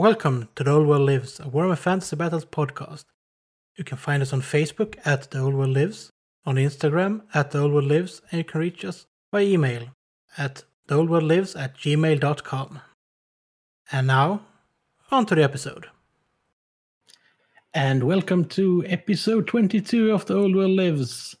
[0.00, 3.04] Welcome to The Old World Lives, a Warhammer Fantasy Battles podcast.
[3.76, 6.10] You can find us on Facebook at The Old World Lives,
[6.46, 9.88] on Instagram at The Old World Lives, and you can reach us by email
[10.38, 12.80] at theoldworldlives at gmail.com.
[13.92, 14.40] And now,
[15.10, 15.88] on to the episode.
[17.74, 21.36] And welcome to episode 22 of The Old World Lives.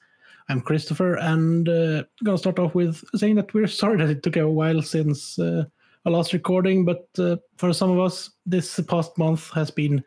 [0.50, 4.36] I'm Christopher, and uh, gonna start off with saying that we're sorry that it took
[4.36, 5.64] a while since uh,
[6.04, 10.02] our last recording, but uh, for some of us, this past month has been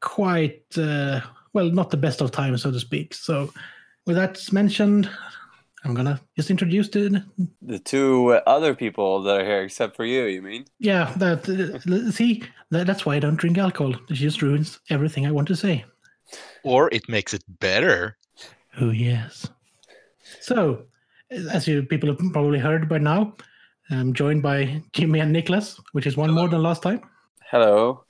[0.00, 1.20] quite uh,
[1.52, 3.14] well, not the best of times, so to speak.
[3.14, 3.50] So,
[4.06, 5.08] with that mentioned,
[5.84, 7.24] I'm gonna just introduce the
[7.62, 10.64] The two other people that are here, except for you, you mean?
[10.78, 13.94] yeah that uh, see that, that's why I don't drink alcohol.
[14.08, 15.84] It just ruins everything I want to say.
[16.62, 18.18] Or it makes it better.
[18.80, 19.48] Oh yes.
[20.40, 20.84] So,
[21.30, 23.34] as you people have probably heard by now,
[23.90, 27.00] I'm joined by Jimmy and Niklas, which is one more than last time.
[27.50, 28.04] Hello.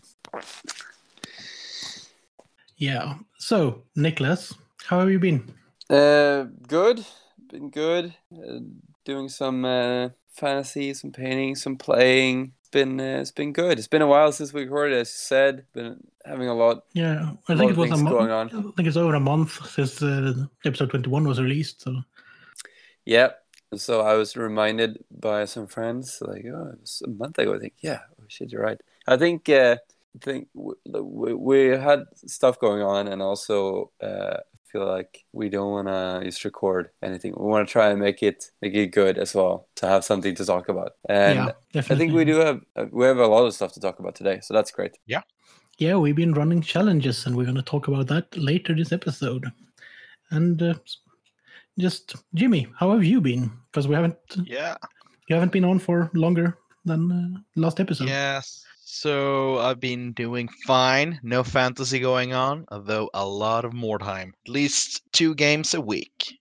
[2.76, 3.14] Yeah.
[3.38, 4.54] So, Niklas,
[4.86, 5.54] how have you been?
[5.88, 7.04] Uh, good.
[7.50, 8.14] Been good.
[8.32, 8.58] Uh,
[9.04, 12.52] doing some uh, fantasy, some painting, some playing.
[12.60, 13.78] It's been uh, it's been good.
[13.78, 14.98] It's been a while since we recorded.
[14.98, 16.82] As you said, been having a lot.
[16.92, 18.16] Yeah, I think it was a month.
[18.16, 18.48] going on.
[18.48, 20.34] I think it's over a month since uh,
[20.66, 21.82] episode 21 was released.
[21.82, 22.02] So,
[23.06, 23.30] Yeah.
[23.76, 27.54] So I was reminded by some friends, like, oh, it was a month ago.
[27.54, 28.80] I think, yeah, oh, shit, you're right.
[29.06, 29.76] I think, uh,
[30.16, 34.38] I think we, we had stuff going on, and also uh,
[34.72, 37.34] feel like we don't want to just record anything.
[37.36, 40.34] We want to try and make it make it good as well to have something
[40.34, 40.92] to talk about.
[41.08, 43.80] And yeah, I think we do have uh, we have a lot of stuff to
[43.80, 44.98] talk about today, so that's great.
[45.06, 45.22] Yeah,
[45.78, 49.46] yeah, we've been running challenges, and we're going to talk about that later this episode.
[50.30, 50.74] And uh,
[51.78, 53.50] just Jimmy, how have you been?
[53.70, 54.76] Because we haven't Yeah.
[55.28, 58.08] you haven't been on for longer than uh, last episode.
[58.08, 58.64] Yes.
[58.84, 61.20] So I've been doing fine.
[61.22, 64.34] No fantasy going on, although a lot of more time.
[64.46, 66.38] At least two games a week.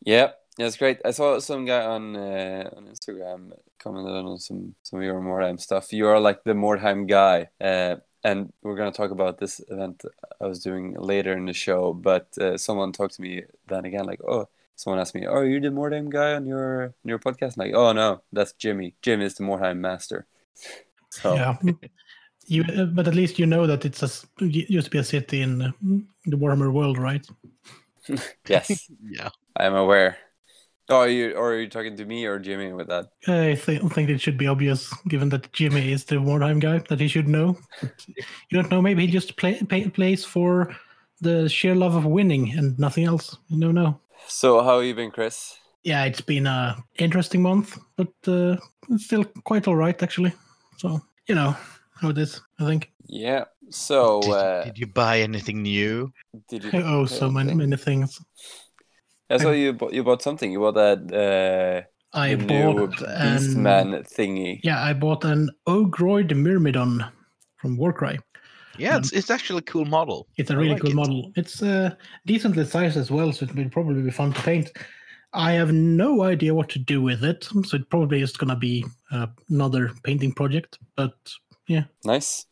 [0.00, 0.98] Yeah, that's great.
[1.04, 5.60] I saw some guy on uh, on Instagram commented on some some of your Mordheim
[5.60, 5.92] stuff.
[5.92, 10.04] You are like the Mordheim guy, uh, and we're gonna talk about this event
[10.40, 11.92] I was doing later in the show.
[11.92, 15.46] But uh, someone talked to me then again, like, oh, someone asked me, oh, are
[15.46, 17.56] you the Mordheim guy on your on your podcast?
[17.56, 18.94] I'm like, oh no, that's Jimmy.
[19.02, 20.26] Jim is the Mordheim master.
[21.10, 21.56] So Yeah.
[22.46, 24.98] You, uh, but at least you know that it's a s- it used to be
[24.98, 25.72] a city in uh,
[26.26, 27.26] the Warhammer world, right?
[28.48, 29.30] yes, Yeah.
[29.56, 30.18] I am aware.
[30.90, 33.06] Oh, are you or are you talking to me or Jimmy with that?
[33.26, 37.00] I th- think it should be obvious, given that Jimmy is the Wartime guy, that
[37.00, 37.56] he should know.
[38.50, 40.76] You don't know, maybe he just play, pay, plays for
[41.22, 43.38] the sheer love of winning and nothing else.
[43.48, 43.98] You don't know.
[44.26, 45.56] So how have you been, Chris?
[45.82, 48.56] Yeah, it's been a interesting month, but uh,
[48.90, 50.32] it's still quite all right, actually.
[50.78, 51.56] So, you know
[52.00, 52.90] how it is, I think.
[53.06, 53.44] Yeah.
[53.70, 56.12] So Did, uh, did you buy anything new?
[56.48, 56.70] did you?
[56.72, 57.70] I owe so many, anything?
[57.70, 58.20] many things.
[59.30, 60.52] I saw you bought, you bought something.
[60.52, 64.60] You bought that uh, I the new bought an, Beastman thingy.
[64.62, 67.04] Yeah, I bought an Ogroid Myrmidon
[67.56, 68.18] from Warcry.
[68.78, 70.26] Yeah, it's, it's actually a cool model.
[70.36, 70.94] It's a really like cool it.
[70.96, 71.32] model.
[71.36, 71.94] It's uh,
[72.26, 74.72] decently sized as well, so it will probably be fun to paint.
[75.32, 78.56] I have no idea what to do with it, so it probably is going to
[78.56, 80.78] be uh, another painting project.
[80.96, 81.14] But
[81.66, 82.46] yeah, Nice.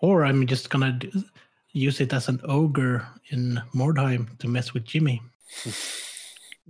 [0.00, 1.24] or I'm just going to
[1.72, 5.20] use it as an ogre in Mordheim to mess with Jimmy.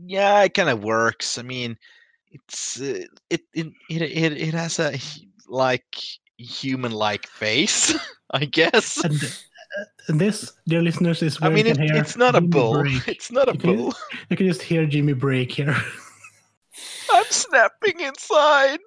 [0.06, 1.38] Yeah, it kind of works.
[1.38, 1.76] I mean,
[2.30, 4.96] it's uh, it, it it it it has a
[5.48, 5.96] like
[6.38, 7.94] human-like face,
[8.30, 9.02] I guess.
[9.04, 12.34] And, uh, and this, dear listeners, is I mean, you it, can hear it's not
[12.34, 12.80] a bull.
[12.82, 13.02] break.
[13.08, 13.94] It's not a You bull.
[14.30, 15.76] You can just hear Jimmy break here.
[17.12, 18.80] I'm snapping inside.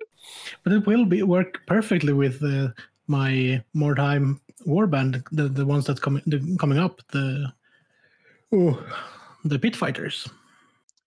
[0.63, 2.69] But it will be work perfectly with uh,
[3.07, 7.51] my Mordheim warband, the the ones that coming the, coming up, the
[8.53, 8.81] oh,
[9.43, 10.29] the pit fighters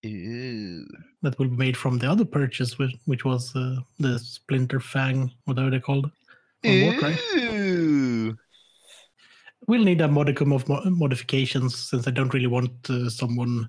[0.05, 0.87] Ooh.
[1.23, 5.31] that will be made from the other purchase, which, which was uh, the Splintered Fang,
[5.45, 6.11] whatever they're called.
[6.65, 7.19] From Warcry.
[7.37, 8.37] Ooh.
[9.67, 13.69] We'll need a modicum of modifications since I don't really want uh, someone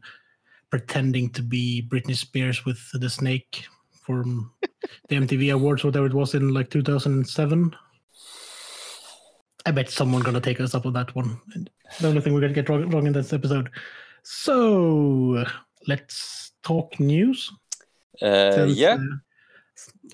[0.70, 3.66] pretending to be Britney Spears with the snake
[4.02, 4.52] from
[5.10, 7.76] the MTV Awards, whatever it was in like 2007.
[9.66, 11.40] I bet someone gonna take us up on that one.
[12.00, 13.70] The only thing we're gonna get wrong, wrong in this episode.
[14.24, 15.46] So
[15.88, 17.52] let's talk news.
[18.22, 19.16] Uh, since, yeah, uh,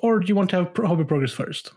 [0.01, 1.71] or do you want to have pro- hobby progress first?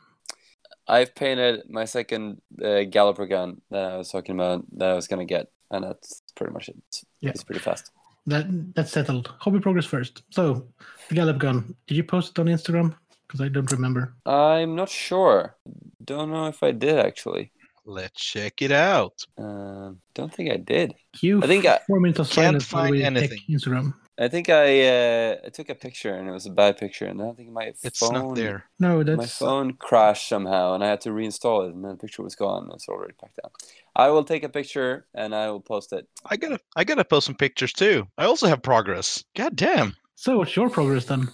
[0.87, 5.09] I've painted my second uh, Galloper gun that I was talking about that I was
[5.09, 6.77] gonna get, and that's pretty much it.
[7.21, 7.31] Yeah.
[7.31, 7.91] It's pretty fast.
[8.27, 9.33] That that's settled.
[9.39, 10.23] Hobby progress first.
[10.31, 10.67] So
[11.09, 11.75] the Gallop gun.
[11.87, 12.95] Did you post it on Instagram?
[13.27, 14.15] Because I don't remember.
[14.27, 15.57] I'm not sure.
[16.05, 17.51] Don't know if I did actually.
[17.87, 19.23] Let's check it out.
[19.37, 20.95] Uh, don't think I did.
[21.21, 23.41] You I think I- four minutes of Can't silence find anything.
[23.51, 23.95] Instagram.
[24.17, 27.21] I think I uh, I took a picture and it was a bad picture, and
[27.21, 28.65] I think my It's phone not there.
[28.79, 31.97] No, that's my phone crashed somehow, and I had to reinstall it, and then the
[31.97, 32.71] picture was gone.
[32.73, 33.51] It's already packed down.
[33.97, 36.09] I will take a picture and I will post it.
[36.27, 38.07] I gotta I gotta post some pictures too.
[38.19, 39.25] I also have progress.
[39.35, 39.97] God damn.
[40.15, 40.39] so.
[40.39, 41.29] What's your progress then?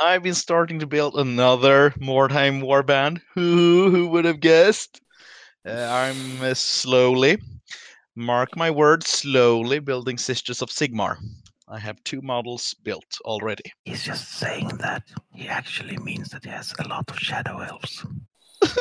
[0.00, 3.20] I've been starting to build another Mordheim warband.
[3.34, 5.00] Who who would have guessed?
[5.66, 7.38] Uh, I'm uh, slowly,
[8.16, 11.18] mark my words, slowly building Sisters of Sigmar.
[11.68, 13.72] I have two models built already.
[13.84, 15.04] He's just saying that.
[15.34, 18.04] He actually means that he has a lot of shadow elves.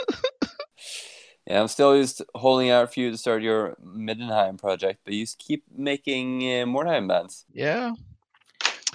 [1.48, 5.24] Yeah, I'm still just holding out for you to start your Middenheim project, but you
[5.24, 7.46] just keep making uh, Mordheim bands.
[7.52, 7.94] Yeah,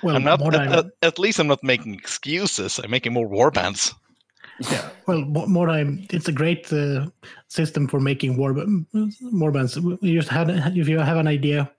[0.02, 0.38] Well, I'm not.
[0.38, 2.78] more At, at, at least I'm not making excuses.
[2.78, 3.92] I'm making more warbands.
[4.70, 6.06] yeah, well, mo- more time.
[6.10, 7.06] It's a great uh,
[7.48, 8.54] system for making war
[9.20, 9.76] more bands.
[9.76, 11.70] You just had if you have an idea,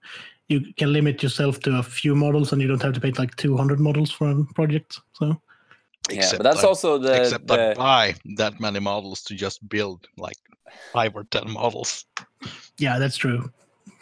[0.48, 3.36] you can limit yourself to a few models, and you don't have to paint like
[3.36, 5.00] 200 models for a project.
[5.14, 5.42] So
[6.10, 10.08] yeah, but that's I, also the, except I buy that many models to just build
[10.18, 10.38] like
[10.94, 12.06] five or ten models.
[12.78, 13.52] yeah, that's true.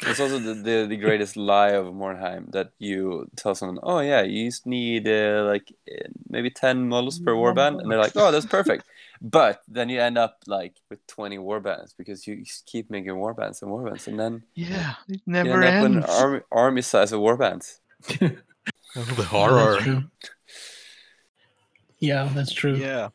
[0.02, 4.22] it's also the, the, the greatest lie of Mordheim that you tell someone, oh yeah,
[4.22, 8.32] you just need uh, like uh, maybe ten models per warband, and they're like, oh,
[8.32, 8.86] that's perfect.
[9.22, 13.72] But then you end up like with twenty warbands because you keep making warbands and
[13.72, 17.20] warbands, and then Yeah, it you never end up with an army, army size of
[17.22, 17.80] warbands.
[18.98, 19.82] Oh, the Yeah, horror.
[19.82, 20.06] That's.
[22.00, 22.76] Yeah, that's true.
[22.76, 23.10] Yeah.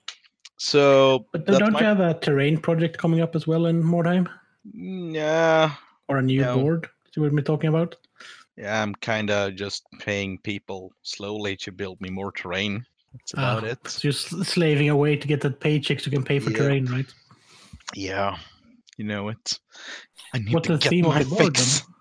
[0.58, 3.82] So But that's don't my- you have a terrain project coming up as well in
[3.82, 4.28] Mordheim?
[4.74, 5.74] yeah,
[6.08, 6.58] Or a new No.
[6.60, 7.96] board that you were me talking about?
[8.56, 12.84] yeah, I'm kind of just paying people slowly to build me more terrain.
[13.12, 13.88] That's about Ah, it.
[13.88, 16.58] So you're slaving away to get that paycheck so you can pay for Yeah.
[16.58, 17.06] terrain, right?
[17.94, 18.38] Yeah,
[18.96, 19.58] you know it.
[20.32, 21.82] I need What's to the get theme of the board fix.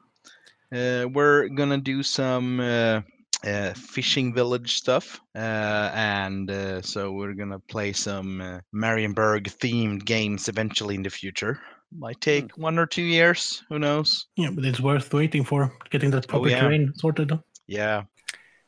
[0.72, 3.02] Uh, we're gonna do some uh,
[3.44, 10.06] uh, fishing village stuff, uh, and uh, so we're gonna play some uh, Marienburg themed
[10.06, 11.60] games eventually in the future.
[11.98, 13.64] Might take one or two years.
[13.70, 14.28] Who knows?
[14.36, 16.60] Yeah, but it's worth waiting for getting that proper Oh, yeah.
[16.62, 17.32] terrain sorted.
[17.66, 18.04] Yeah.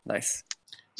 [0.07, 0.43] Nice.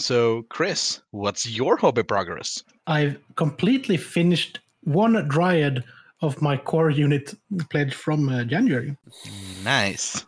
[0.01, 2.63] So, Chris, what's your hobby progress?
[2.87, 5.83] I've completely finished one dryad
[6.21, 7.35] of my core unit
[7.69, 8.97] pledge from uh, January.
[9.63, 10.25] Nice.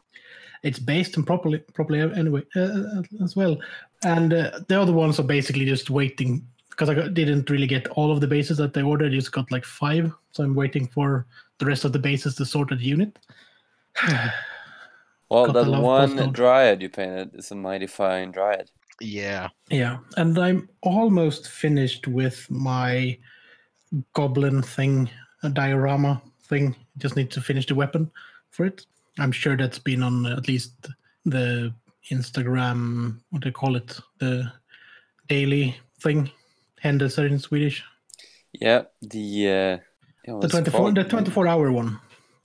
[0.62, 3.58] It's based and properly, properly anyway uh, as well.
[4.04, 7.88] And uh, the other ones are basically just waiting because I got, didn't really get
[7.90, 9.12] all of the bases that they ordered.
[9.12, 11.26] I just got like five, so I'm waiting for
[11.58, 13.18] the rest of the bases to sort the unit.
[15.30, 18.70] Well, Got the that one dryad you painted is a mighty fine dryad.
[19.02, 19.50] Yeah.
[19.70, 23.18] Yeah, and I'm almost finished with my
[24.14, 25.10] goblin thing,
[25.44, 26.76] a diorama thing.
[26.98, 28.12] Just need to finish the weapon
[28.52, 28.86] for it.
[29.20, 30.88] I'm sure that's been on at least
[31.26, 31.74] the
[32.12, 34.52] Instagram, what do you call it, the
[35.28, 36.30] daily thing,
[36.84, 37.84] händelser in Swedish,
[38.52, 39.80] Yeah, the
[40.28, 40.96] uh, the 24, called?
[40.96, 42.00] the 24 hour one.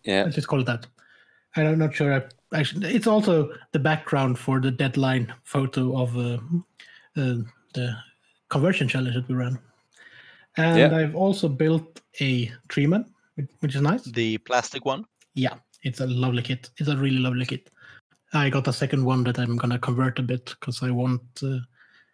[0.05, 0.87] Yeah, Let's just call it that.
[1.57, 2.15] And I'm not sure.
[2.15, 2.23] I
[2.55, 6.39] actually, it's also the background for the deadline photo of uh,
[7.17, 7.37] uh,
[7.75, 7.97] the
[8.49, 9.59] conversion challenge that we ran.
[10.57, 10.97] And Yeah.
[10.97, 13.05] I've also built a treeman,
[13.35, 14.05] which- which is nice.
[14.05, 15.05] The plastic one.
[15.35, 16.71] Yeah, it's a lovely kit.
[16.79, 17.71] It's a really lovely kit.
[18.33, 21.61] I got a second one that I'm gonna convert a bit because I want uh,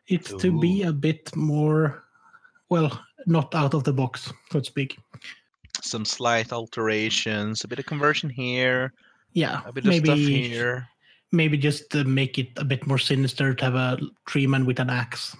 [0.06, 2.04] it to be a bit more,
[2.68, 4.98] well, not out of the box, so to speak.
[5.80, 8.92] Some slight alterations, a bit of conversion here,
[9.34, 10.88] Yeah, a bit of maybe stuff here.
[11.32, 14.78] maybe just to make it a bit more sinister to have a tree man with
[14.80, 15.36] an axe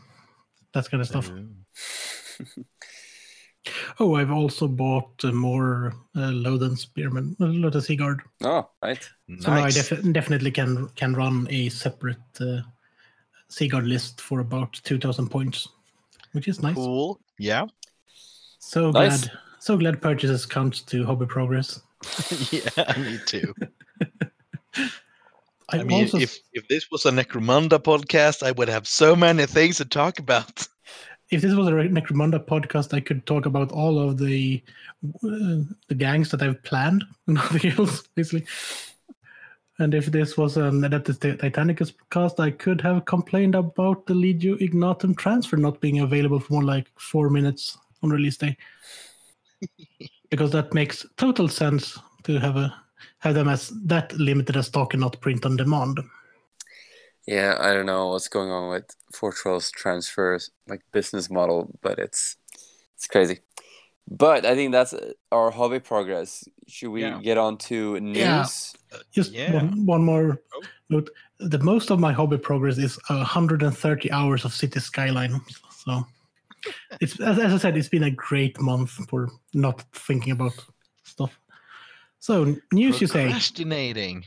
[0.73, 1.31] that kind of stuff
[4.01, 9.03] oh i've also bought uh, more uh, Lothern spearman uh, Lothern seaguard Oh, right.
[9.39, 9.75] so now i Nice.
[9.89, 12.61] defi- definitely can can run a separate uh,
[13.49, 15.69] seaguard list for about 2000 points
[16.33, 17.21] which is nice Cool.
[17.39, 17.67] Yeah.
[18.59, 19.27] so Nice.
[19.27, 21.81] glad so glad purchases counts to hobby progress
[22.53, 23.55] yeah, me too.
[24.77, 29.17] I, I mean, also if if this was a Necromunda podcast, I would have so
[29.17, 30.67] many things to talk about.
[31.31, 34.63] if this was a Necromunda podcast, I could talk about all of the
[35.05, 38.47] uh, the gangs that I've planned and nothing else, basically.
[39.79, 44.61] And if this was an Adeptus Titanicus cast, I could have complained about the Legio
[44.61, 48.57] Ignatum transfer not being available for more like four minutes on release day.
[50.31, 52.75] because that makes total sense to have a
[53.19, 56.01] have them as that limited as stock and not print on demand.
[57.27, 58.85] Yeah, I don't know what's going on with
[59.15, 62.37] Fortress transfers like business model, but it's
[62.97, 63.41] It's crazy.
[64.09, 64.95] But I think that's
[65.33, 66.45] our hobby progress.
[66.69, 67.21] Should we Yeah.
[67.23, 68.17] get on to news?
[68.19, 68.47] Yeah.
[69.13, 69.53] Just Yeah.
[69.55, 70.63] one, one more Oh.
[70.91, 71.11] note.
[71.39, 75.41] The most of my hobby progress is 130 hours of City Skyline.
[75.85, 76.07] So
[77.01, 80.74] it's as, as I said, it's been a great month for not thinking about stuff.
[82.25, 84.25] So news you say, Procrastinating.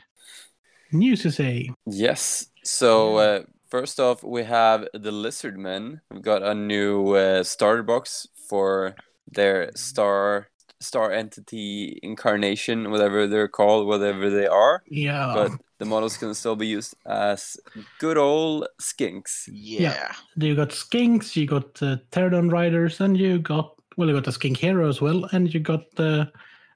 [0.92, 1.72] news you say.
[1.88, 2.46] Yes.
[2.63, 6.01] So uh, first off, we have the Lizardmen.
[6.12, 8.94] We've got a new uh, starter box for
[9.32, 10.50] their star
[10.80, 14.84] star entity incarnation, whatever they're called, whatever they are.
[14.88, 17.58] Yeah, But the models can still be used as
[17.98, 19.50] good old skinks.
[19.51, 20.13] Yeah.
[20.36, 24.32] you got skinks, you got uh, Terradon riders, and you got well, you got a
[24.32, 26.25] skink hero as well, and you got uh,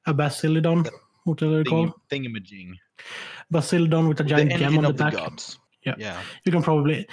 [0.07, 0.15] a
[1.25, 2.73] Bastiladon, whatever they call Thing, thingamajig.
[3.53, 5.13] Bastiladon with a The giant gem engine on the of the back.
[5.13, 5.59] gods.
[5.85, 5.95] Yeah.
[5.97, 6.21] Yeah.
[6.45, 7.07] You can probably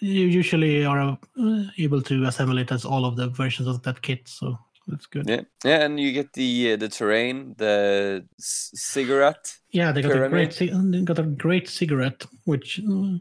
[0.00, 0.98] you usually are
[1.38, 5.04] uh, able to assemble it as all of the versions of that kit, so that's
[5.04, 5.28] good.
[5.28, 9.54] Yeah, yeah, and you get the uh, the terrain, the c- ziggurat.
[9.72, 10.30] Yeah, they got a Pyramid.
[10.30, 13.18] great ci- they got a great ziggurat, which uh,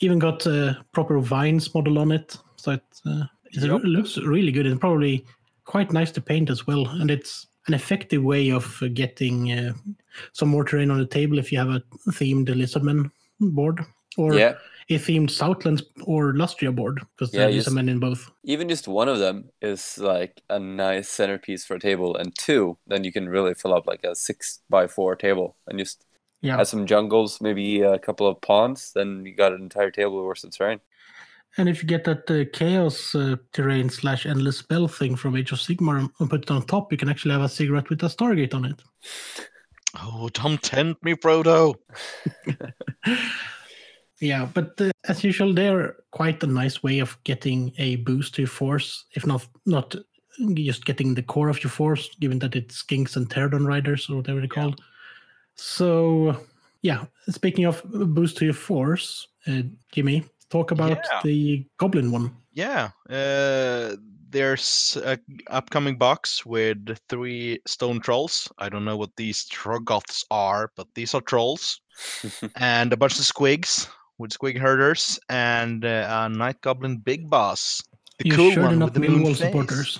[0.00, 2.36] even got a proper vines model on it.
[2.56, 3.82] So it, uh, it Yup.
[3.84, 5.24] looks really good and probably
[5.64, 6.88] quite nice to paint as well.
[6.88, 9.72] And it's an effective way of uh, getting uh,
[10.32, 13.10] some more terrain on the table if you have a themed Lizardman
[13.40, 13.80] board
[14.18, 14.54] or yeah,
[14.88, 18.28] a themed Southlands or Lustria board because Yeah, there are just- Lizardmen in both.
[18.42, 22.76] even just one of them is like a nice centerpiece for a table, and two,
[22.88, 26.04] then you can really fill up like a six by four table and just
[26.42, 26.58] Yeah.
[26.60, 30.42] add some jungles, maybe a couple of ponds, then you got an entire table worth
[30.42, 30.80] of terrain.
[31.58, 35.52] And if you get that uh, chaos uh, terrain slash endless spell thing from Age
[35.52, 38.06] of Sigmar and put it on top, you can actually have a ziggurat with a
[38.06, 38.80] Stargate on it.
[40.00, 41.74] Oh, don't tempt me, Frodo.
[44.20, 48.42] Yeah, but uh, as usual, they're quite a nice way of getting a boost to
[48.42, 49.94] your force, if not not
[50.54, 54.16] just getting the core of your force, given that it's skinks and terradon riders or
[54.16, 54.62] whatever they're Yeah.
[54.62, 54.82] called.
[55.54, 56.36] So,
[56.82, 57.82] yeah, speaking of
[58.14, 61.20] boost to your force, uh, Jimmy, talk about Yeah.
[61.24, 62.36] the goblin one.
[62.52, 62.90] Yeah.
[63.08, 63.96] Uh,
[64.30, 68.48] there's a upcoming box with three stone trolls.
[68.58, 71.80] I don't know what these Troggoths are, but these are trolls.
[72.56, 73.88] and a bunch of squigs
[74.18, 77.82] with squig herders and uh, a night goblin big boss.
[78.18, 79.38] The you cool sure one do with the moon Millwall face.
[79.38, 79.98] supporters.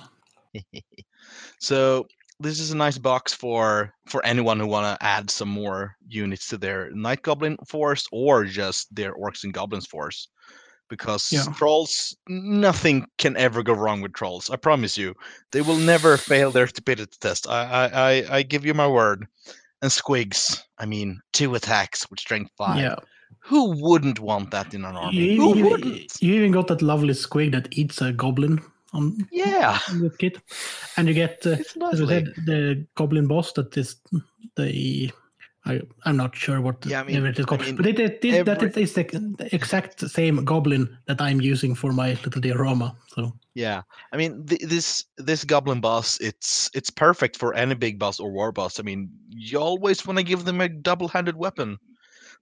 [1.59, 2.07] so
[2.41, 6.47] this is a nice box for for anyone who want to add some more units
[6.47, 10.27] to their night goblin force or just their orcs and goblins force
[10.89, 11.45] because Yeah.
[11.55, 15.13] trolls nothing can ever go wrong with trolls i promise you.
[15.51, 19.25] They will never fail their stupidity test i i i, I give you my word.
[19.83, 22.77] And squigs i mean two attacks with strength five.
[22.79, 22.95] Yeah,
[23.39, 25.23] who wouldn't want that in an army?
[25.33, 26.21] You, who you- wouldn't?
[26.21, 28.61] you even got that lovely squig that eats a goblin
[28.93, 30.37] on yeah on that kit,
[30.97, 31.57] and you get uh,
[31.91, 33.95] as I said, the goblin boss that is
[34.55, 35.11] the
[35.65, 37.85] I I'm not sure what Yeah, I mean- ever it is called, I mean, but
[37.85, 39.03] it, it is that every- it is the,
[39.37, 42.95] the exact same goblin that I'm using for my little diorama.
[43.09, 47.99] So Yeah, I mean th- this this goblin boss, it's it's perfect for any big
[47.99, 48.79] boss or war boss.
[48.79, 51.77] I mean, you always want to give them a double-handed weapon,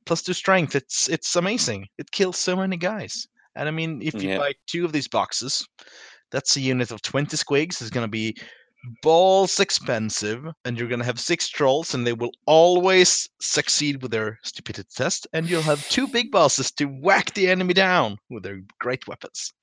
[0.05, 0.73] plus two strength.
[0.75, 1.87] It's it's amazing.
[1.97, 3.27] It kills so many guys.
[3.55, 4.37] And I mean, if you Yeah.
[4.37, 5.67] buy two of these boxes,
[6.31, 7.81] that's a unit of twenty squigs.
[7.81, 8.35] It's gonna be
[9.01, 14.39] balls expensive, and you're gonna have six trolls, and they will always succeed with their
[14.43, 15.27] stupidity test.
[15.33, 19.53] And you'll have two big bosses to whack the enemy down with their great weapons.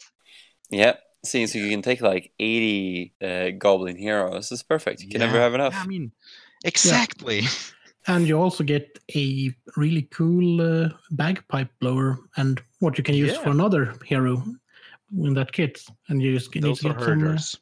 [0.71, 0.95] yeah,
[1.25, 4.51] seeing so you can take like 80 uh, goblin heroes.
[4.53, 5.03] It's perfect.
[5.03, 5.75] You can never have enough.
[5.75, 6.13] Yeah, I mean,
[6.65, 7.43] exactly.
[8.07, 13.37] and you also get a really cool uh, bagpipe blower and what you can use
[13.37, 14.43] for another hero
[15.13, 15.83] in that kit.
[16.09, 17.03] And you just need Those to are get some.
[17.03, 17.57] uh, herders.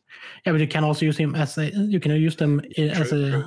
[0.47, 3.13] yeah, but you can also use him as a you can use them i- as
[3.13, 3.41] a,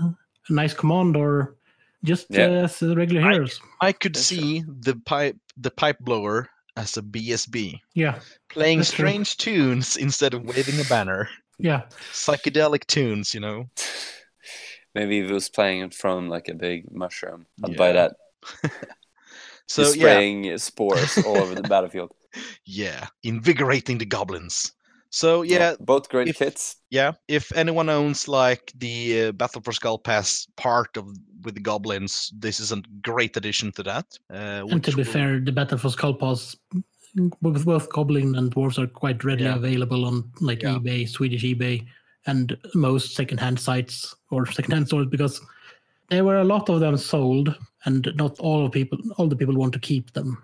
[0.50, 1.56] a nice command or
[2.04, 2.46] just Yeah.
[2.46, 3.60] uh, as regular I- heroes.
[3.82, 4.38] I could That's true.
[4.38, 9.08] see the pipe the pipe blower as a BSB, Yeah, playing That's true.
[9.08, 11.28] strange tunes instead of waving a banner.
[11.58, 11.82] yeah.
[12.14, 13.66] Psychedelic tunes, you know.
[14.94, 18.14] Maybe he was playing it from like a big mushroom, I'd buy that.
[19.70, 22.12] So Just yeah, spraying spores all over the battlefield.
[22.66, 24.72] Yeah, invigorating the goblins.
[25.10, 26.76] So yeah, both great if- kits.
[26.90, 27.14] yeah.
[27.28, 31.06] If anyone owns like the uh, Battle for Skull Pass part of
[31.44, 34.06] with the goblins, this is a great addition to that.
[34.30, 36.58] Uh, And to be will- fair, the Battle for Skull Pass,
[37.42, 39.56] both, both Goblin and Dwarves are quite readily Yeah.
[39.56, 40.76] available on like Yeah.
[40.78, 41.86] eBay, Swedish eBay,
[42.26, 45.40] and most secondhand sites or secondhand stores because
[46.10, 49.56] there were a lot of them sold, and not all of people, all the people
[49.56, 50.38] want to keep them.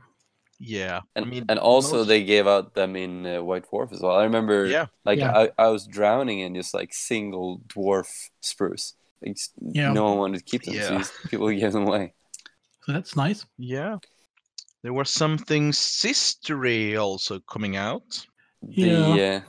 [0.66, 1.02] Yeah.
[1.16, 4.00] And I mean, and also most- they gave out them in uh, White Dwarf as
[4.02, 4.16] well.
[4.16, 4.88] I remember, Yeah.
[5.06, 5.32] like Yeah.
[5.38, 8.08] I, I was drowning in just like single dwarf
[8.42, 8.96] spruce.
[9.22, 9.92] Like, Yeah.
[9.94, 10.98] no one wanted to keep them, Yeah.
[10.98, 12.14] these people gave them away.
[12.86, 13.46] So that's nice.
[13.58, 13.98] Yeah.
[14.84, 18.26] There was something sistery also coming out.
[18.62, 19.36] The Yeah.
[19.38, 19.42] uh,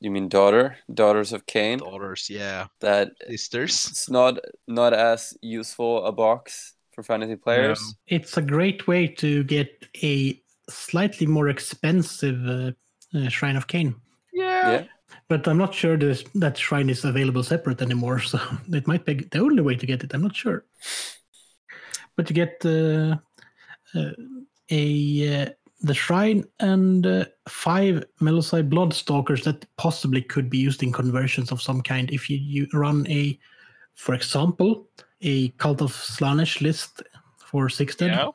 [0.00, 1.78] you mean daughter, daughters of Khaine?
[1.78, 2.66] Daughters, yeah.
[2.80, 3.86] That Sisters.
[3.90, 7.80] it's not not as useful a box for fantasy players.
[8.06, 9.70] It's a great way to get
[10.02, 12.72] a slightly more expensive uh,
[13.18, 13.94] uh, Shrine of Khaine.
[14.32, 14.70] Yeah.
[14.70, 14.84] Yeah.
[15.28, 18.38] But I'm not sure this, that shrine is available separate anymore, so
[18.72, 20.14] it might be the only way to get it.
[20.14, 20.64] I'm not sure.
[22.16, 23.16] But to get uh,
[23.94, 24.12] uh,
[24.70, 30.92] a uh, the shrine and uh, five Melusai Bloodstalkers that possibly could be used in
[30.92, 33.38] conversions of some kind if you, you run a,
[33.94, 34.88] for example,
[35.20, 37.02] a Cult of Slaanesh list
[37.38, 38.10] for six dead.
[38.10, 38.30] Yeah.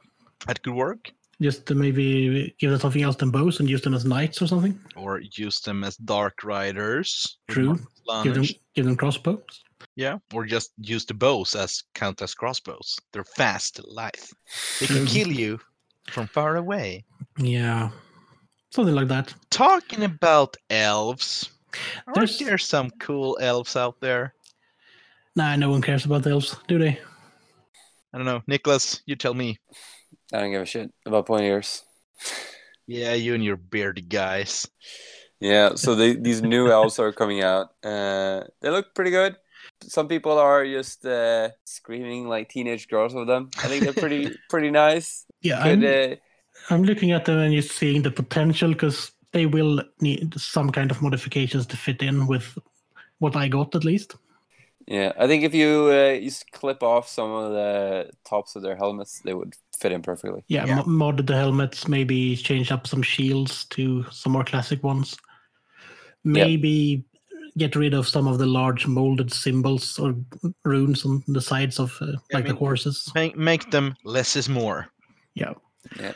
[0.48, 1.12] That could work.
[1.44, 4.48] Just to maybe give them something else than bows and use them as knights or
[4.48, 4.80] something.
[4.96, 7.38] Or use them as dark riders.
[7.50, 7.78] True.
[8.24, 9.44] Give them give them crossbows.
[9.98, 10.20] Yeah.
[10.34, 12.98] Or just use the bows as count as crossbows.
[13.12, 14.26] They're fast, light.
[14.80, 15.60] They can kill you
[16.08, 17.04] from far away.
[17.38, 17.90] Yeah,
[18.72, 19.34] something like that.
[19.50, 21.50] Talking about elves,
[22.08, 24.34] aren't There's- there some cool elves out there?
[25.36, 27.00] Nah, no one cares about elves, do they?
[28.14, 28.42] I don't know.
[28.48, 29.58] Niklas, you tell me.
[30.34, 31.84] I don't give a shit about pointy ears.
[32.88, 34.68] Yeah, you and your beardy guys.
[35.40, 37.68] Yeah, so they, these new elves are coming out.
[37.84, 39.36] Uh, they look pretty good.
[39.82, 43.50] Some people are just uh, screaming like teenage girls with them.
[43.58, 45.26] I think they're pretty pretty nice.
[45.42, 46.16] Yeah, I'm, uh,
[46.70, 50.92] I'm looking at them and just seeing the potential because they will need some kind
[50.92, 52.58] of modifications to fit in with
[53.20, 54.16] what I got at least.
[54.88, 58.76] Yeah, I think if you uh, just clip off some of the tops of their
[58.76, 60.44] helmets, they would fit in perfectly.
[60.48, 60.76] Yeah, Yeah.
[60.76, 65.16] mo- mod the helmets, maybe change up some shields to some more classic ones.
[66.24, 67.04] Maybe
[67.58, 70.16] get rid of some of the large molded symbols or
[70.64, 73.12] runes on the sides of uh, Yeah, I like the horses.
[73.14, 74.88] Make, make them less is more.
[75.36, 75.54] Yeah.
[76.00, 76.14] Yeah.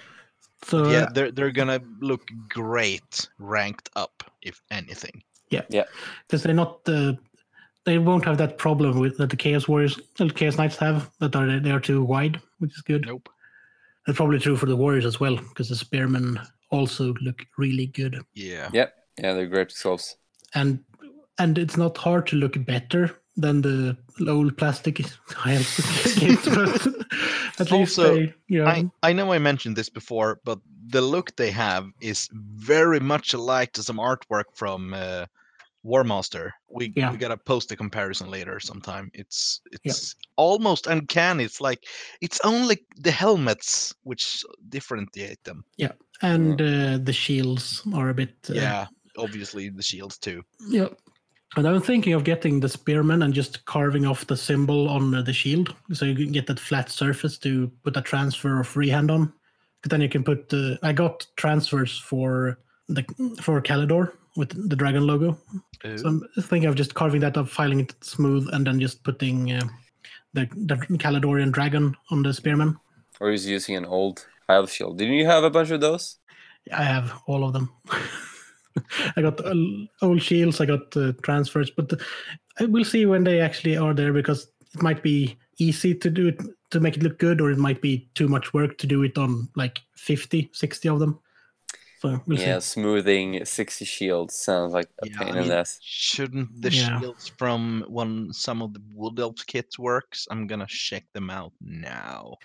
[0.64, 5.22] So yeah, uh, they're they're gonna look great ranked up, if anything.
[5.52, 5.62] Yeah.
[5.70, 5.84] Yeah.
[6.26, 7.18] Because they're not the
[7.88, 11.36] they won't have that problem with that the chaos warriors and chaos knights have that
[11.36, 13.30] are they are too wide which is good Nope.
[14.06, 16.38] that's probably true for the warriors as well because the spearmen
[16.70, 18.70] also look really good Yeah.
[18.74, 18.94] Yep.
[19.24, 20.16] Yeah, they're great sculpts.
[20.54, 20.80] and
[21.40, 23.04] and it's not hard to look better
[23.38, 23.96] than the
[24.28, 24.96] old plastic
[25.30, 25.70] tiles
[26.56, 26.88] but
[27.60, 31.02] at least Also, they you know, I, I know I mentioned this before, but the
[31.02, 35.26] look they have is very much alike to some artwork from uh,
[35.88, 36.52] Warmaster.
[36.70, 37.12] We Yeah.
[37.12, 39.10] we gotta post a comparison later sometime.
[39.14, 41.44] It's it's almost uncanny.
[41.46, 41.84] It's like
[42.22, 45.64] it's only the helmets which differentiate them.
[45.78, 50.44] Yeah, and uh, the shields are a bit uh, Yeah, obviously the shields too.
[50.70, 50.90] Yeah.
[51.56, 55.22] And I'm thinking of getting the spearman and just carving off the symbol on uh,
[55.22, 59.10] the shield, so you can get that flat surface to put a transfer or freehand
[59.10, 59.28] on.
[59.82, 60.54] 'Cause then you can put.
[60.54, 63.04] Uh, I got transfers for the
[63.42, 65.38] for Caledor with the dragon logo.
[65.84, 69.52] So I'm thinking of just carving that up, filing it smooth, and then just putting
[69.52, 69.68] uh,
[70.34, 72.78] the the Caledorian dragon on the spearman.
[73.20, 74.98] Or he's using an old Hive shield.
[74.98, 76.18] Didn't you have a bunch of those?
[76.72, 77.70] I have all of them.
[79.18, 79.56] I got uh,
[80.02, 81.98] old shields, I got uh, transfers, but uh,
[82.60, 86.28] I will see when they actually are there because it might be easy to do
[86.28, 89.04] it to make it look good, or it might be too much work to do
[89.04, 91.20] it on like 50, 60 of them.
[92.00, 92.80] So we'll yeah, see.
[92.80, 95.80] smoothing 60 shields sounds like a Yeah, pain I in the ass.
[95.82, 97.00] Shouldn't the Yeah.
[97.00, 100.28] shields from one some of the Wood Elf kits works?
[100.30, 102.38] I'm gonna check them out now.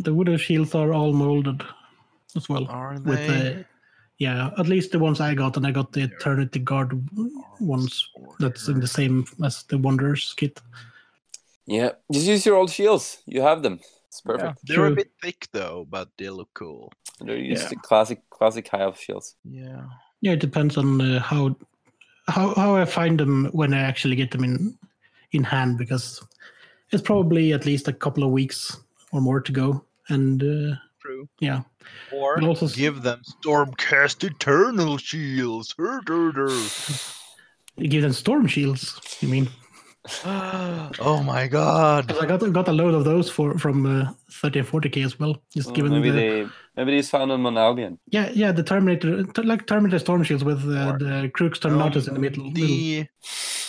[0.00, 1.62] The wood elf shields are all molded
[2.36, 2.66] as well.
[2.68, 3.60] Are With they?
[3.60, 3.62] uh,
[4.18, 7.08] yeah, at least the ones I got, and I got the Eternal Guard
[7.60, 8.08] ones.
[8.38, 10.60] That's in the same as the Wanderers kit.
[11.66, 13.22] Yeah, just use your old shields.
[13.26, 13.80] You have them.
[14.08, 14.58] It's Yeah, perfect.
[14.66, 14.92] They're True.
[14.92, 16.92] a bit thick though, but they look cool.
[17.20, 17.68] They're used Yeah.
[17.68, 19.36] to classic classic Hive shields.
[19.44, 19.82] Yeah.
[20.20, 21.56] Yeah, it depends on uh, how
[22.28, 24.78] how how I find them when I actually get them in
[25.32, 26.22] in hand because
[26.90, 28.76] it's probably at least a couple of weeks
[29.12, 29.84] or more to go.
[30.08, 31.28] And uh, True.
[31.40, 31.62] yeah,
[32.12, 35.74] Or But also give them Stormcast Eternal Shields.
[35.78, 36.68] Hur, hur, hur.
[37.76, 39.00] you give them storm shields.
[39.20, 39.48] You mean?
[40.26, 42.12] oh my god!
[42.20, 45.42] I got got a load of those for from uh, 30 and 40k as well.
[45.54, 46.46] Just Well, given maybe the they
[46.76, 47.98] maybe these found them on Albion.
[48.10, 52.14] yeah yeah the Terminator like Terminator storm shields with uh, Or- the Crux Terminatus in
[52.14, 52.44] the middle.
[52.50, 52.66] middle.
[52.66, 53.06] The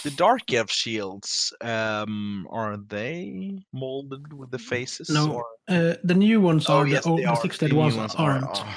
[0.03, 5.09] the Dark Elf shields, um, are they molded with the faces?
[5.09, 7.73] No, or- Uh, the new ones Oh, are yes, the, old, the six The dead
[7.73, 8.45] new ones, ones are- aren't.
[8.53, 8.75] oh.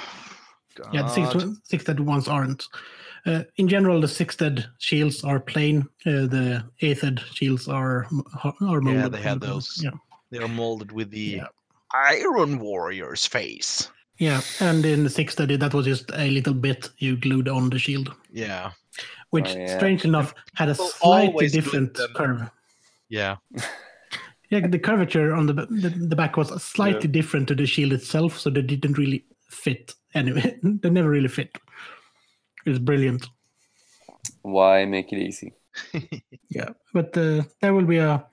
[0.93, 1.55] Yeah, the six, God.
[1.63, 2.67] six dead ones aren't.
[3.27, 5.81] Uh, in general, the six dead shields are plain.
[6.05, 8.23] Uh, the eighth dead shields are m-
[8.61, 9.01] are molded.
[9.03, 9.81] Yeah, they from had those.
[9.83, 9.91] Yeah,
[10.31, 11.47] They are molded with the Yeah.
[11.93, 13.91] Iron Warrior's face.
[14.19, 17.69] Yeah, and in the six dead, that was just a little bit you glued on
[17.69, 18.71] the shield, Yeah,
[19.31, 19.77] which, Oh, yeah.
[19.77, 22.49] strange enough, had a People slightly different curve.
[23.09, 23.37] yeah.
[24.51, 28.39] Yeah, the curvature on the, the the back was slightly different to the shield itself,
[28.39, 29.93] so they didn't really fit.
[30.15, 31.55] Anyway, they never really fit.
[32.65, 33.27] It's brilliant.
[34.41, 35.53] Why make it easy?
[36.49, 38.25] Yeah, but uh, there will be a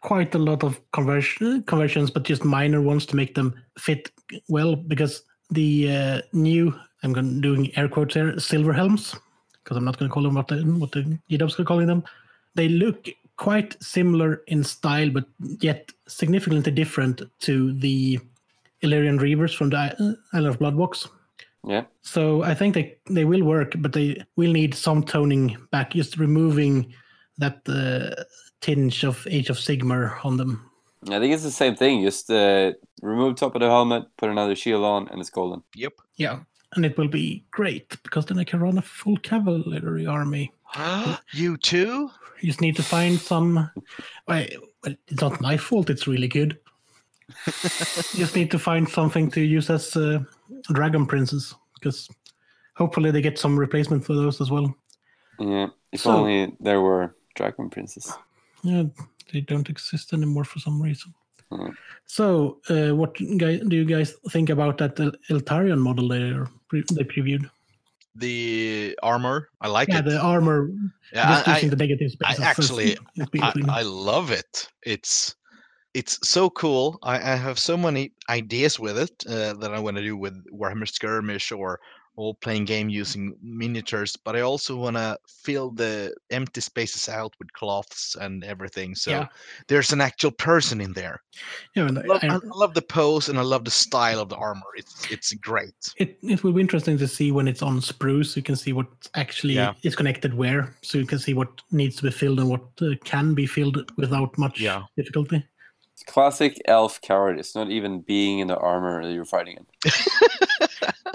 [0.00, 4.10] quite a lot of conversion conversions, but just minor ones to make them fit
[4.48, 4.76] well.
[4.76, 9.14] Because the uh, new, I'm going doing air quotes here, silver helms,
[9.62, 12.04] because I'm not going to call them what the what the G-Dubs are calling them.
[12.54, 15.24] They look quite similar in style, but
[15.60, 18.18] yet significantly different to the
[18.82, 21.08] Ellyrian Reavers from the Island of Blood box.
[21.66, 21.84] Yeah.
[22.02, 26.18] So I think they they will work, but they will need some toning back, just
[26.18, 26.92] removing
[27.38, 28.24] that uh,
[28.60, 30.70] tinge of Age of Sigmar on them.
[31.08, 32.02] I think it's the same thing.
[32.02, 35.62] Just uh, remove top of the helmet, put another shield on, and it's golden.
[35.74, 35.92] Yep.
[36.16, 36.40] Yeah,
[36.76, 40.52] and it will be great because then I can run a full cavalry army.
[41.32, 42.10] you too?
[42.40, 43.70] You just need to find some.
[44.28, 44.46] Well,
[44.84, 45.90] well, it's not my fault.
[45.90, 46.58] It's really good.
[47.46, 50.18] you just need to find something to use as uh,
[50.72, 52.08] dragon princes because
[52.74, 54.74] hopefully they get some replacement for those as well.
[55.38, 55.68] Yeah.
[55.92, 58.12] If So- only there were dragon princes.
[58.62, 58.84] Yeah,
[59.32, 61.14] they don't exist anymore for some reason.
[61.52, 61.74] Mm.
[62.04, 66.32] So, uh, what guy, do you guys think about that El- Eltharion model they
[66.68, 67.48] pre- they previewed?
[68.16, 69.92] The armor, I like it.
[69.92, 70.04] Yeah, it.
[70.04, 70.70] the armor
[71.12, 72.40] Yeah, just I- using the negative space.
[72.40, 74.68] I actually- I, I, I love it.
[74.82, 75.34] It's
[75.94, 76.98] it's so cool.
[77.02, 80.34] I, I have so many ideas with it uh, that I want to do with
[80.52, 81.80] Warhammer Skirmish or
[82.20, 84.14] or playing game using miniatures.
[84.24, 88.94] But I also want to fill the empty spaces out with cloths and everything.
[88.94, 89.26] So Yeah.
[89.68, 91.22] there's an actual person in there.
[91.76, 94.28] yeah, and I love, I- I love the pose and I love the style of
[94.28, 94.70] the armor.
[94.76, 95.74] It's it's great.
[95.96, 98.36] it it will be interesting to see when it's on spruce.
[98.36, 99.72] You can see what actually Yeah.
[99.82, 102.86] is connected where, so you can see what needs to be filled and what uh,
[103.04, 104.82] can be filled without much Yeah.
[104.96, 105.42] difficulty.
[105.94, 109.66] It's classic elf cowardice, not even being in the armor that you're fighting in.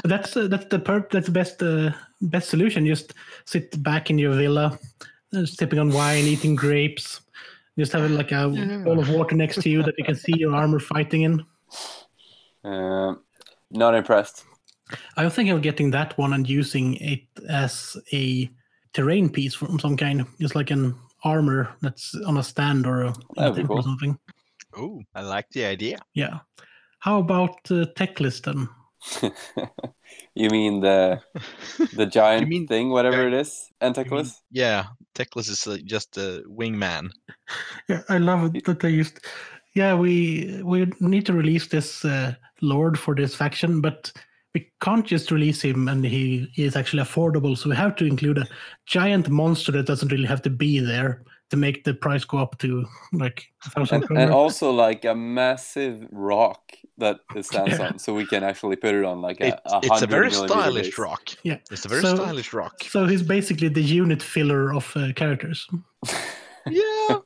[0.05, 1.09] But that's uh, that's the perp.
[1.09, 1.89] That's the best uh,
[2.21, 2.85] best solution.
[2.85, 3.15] Just
[3.45, 4.77] sit back in your villa,
[5.35, 7.21] uh, sipping on wine, eating grapes.
[7.75, 8.47] Just have like a
[8.83, 11.43] bowl of water next to you that you can see your armor fighting in.
[12.63, 13.23] Um,
[13.71, 14.45] not impressed.
[15.17, 18.47] I was thinking of getting that one and using it as a
[18.93, 23.15] terrain piece from some kind, just like an armor that's on a stand or a,
[23.37, 24.19] That'd be temple or something.
[24.77, 25.97] Oh, I like the idea.
[26.13, 26.41] Yeah.
[26.99, 28.69] How about uh, Teclis then?
[30.35, 31.21] you mean the
[31.93, 34.41] the giant mean thing, whatever it is, Entaclus?
[34.51, 37.11] Yeah, Teclis is uh, just a wingman.
[37.87, 39.19] Yeah, I love it that they used.
[39.73, 44.11] Yeah, we we need to release this uh, lord for this faction, but
[44.53, 47.57] we can't just release him and he is actually affordable.
[47.57, 48.47] So we have to include a
[48.85, 52.57] giant monster that doesn't really have to be there to make the price go up
[52.57, 54.31] to like a thousand And, and kroner.
[54.31, 57.87] also like a massive rock that it stands Yeah.
[57.87, 60.31] on, so we can actually put it on like a, It, a it's a very
[60.31, 60.97] stylish base.
[60.97, 61.29] rock.
[61.43, 61.57] Yeah.
[61.71, 62.73] It's a very So- stylish rock.
[62.89, 65.67] So he's basically the unit filler of uh, characters.
[66.67, 67.17] Yeah,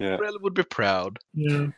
[0.00, 0.16] Yeah.
[0.16, 1.18] Rel would be proud.
[1.34, 1.68] Yeah.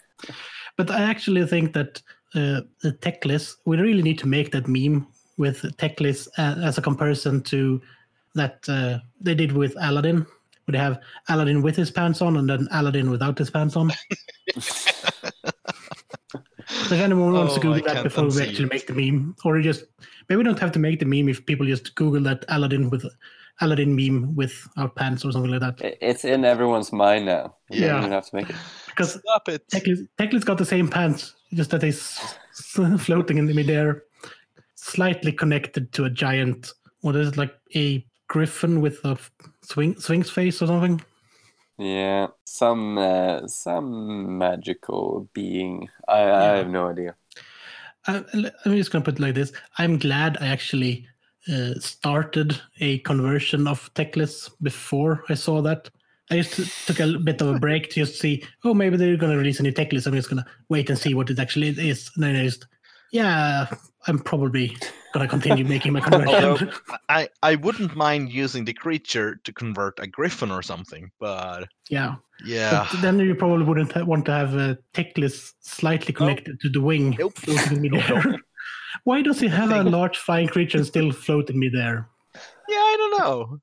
[0.78, 2.00] But I actually think that
[2.34, 6.82] uh, the Teclis, we really need to make that meme with Teclis uh, as a
[6.82, 7.80] comparison to
[8.34, 10.24] that uh, they did with Aladdin.
[10.64, 13.90] Where they have Aladdin with his pants on and then Aladdin without his pants on.
[16.68, 19.34] So if anyone wants to Oh, I Google that before we actually make the meme,
[19.44, 19.84] or just
[20.28, 23.04] maybe we don't have to make the meme if people just Google that Aladdin with
[23.60, 25.96] Aladdin meme without pants or something like that.
[26.00, 27.54] It's in everyone's mind now.
[27.70, 27.88] You Yeah.
[27.88, 28.56] don't even have to make it.
[28.86, 29.68] Because Stop it.
[29.68, 34.04] Teclis, Teclis got the same pants, just that he's s- floating in the midair,
[34.76, 36.72] slightly connected to a giant.
[37.00, 39.18] What is it like a griffin with a
[39.62, 41.02] swing swing's face or something?
[41.78, 45.88] Yeah, some uh, some magical being.
[46.08, 47.16] I, I have no idea.
[48.06, 49.52] Uh, l- I'm just gonna put it like this.
[49.78, 51.06] I'm glad I actually
[51.52, 55.90] uh, started a conversion of Teclis before I saw that.
[56.30, 58.44] I just took a bit of a break to just see.
[58.64, 60.06] Oh, maybe they're gonna release a new Teclis.
[60.06, 62.10] I'm just gonna wait and see what it actually is.
[62.14, 62.66] And then I just,
[63.12, 63.66] yeah,
[64.06, 64.76] I'm probably
[65.12, 66.34] gonna continue making my conversion.
[66.34, 66.72] Although
[67.08, 72.16] I, I wouldn't mind using the creature to convert a griffin or something, but yeah.
[72.44, 72.86] yeah.
[72.90, 76.18] But then you probably wouldn't ha- want to have a Teclis slightly oh.
[76.18, 77.16] connected to the wing.
[77.18, 77.38] Nope.
[77.38, 78.40] floating in Nope, nope.
[79.04, 82.08] Why does he have a large flying creature and still float in midair?
[82.68, 83.60] Yeah, I don't know.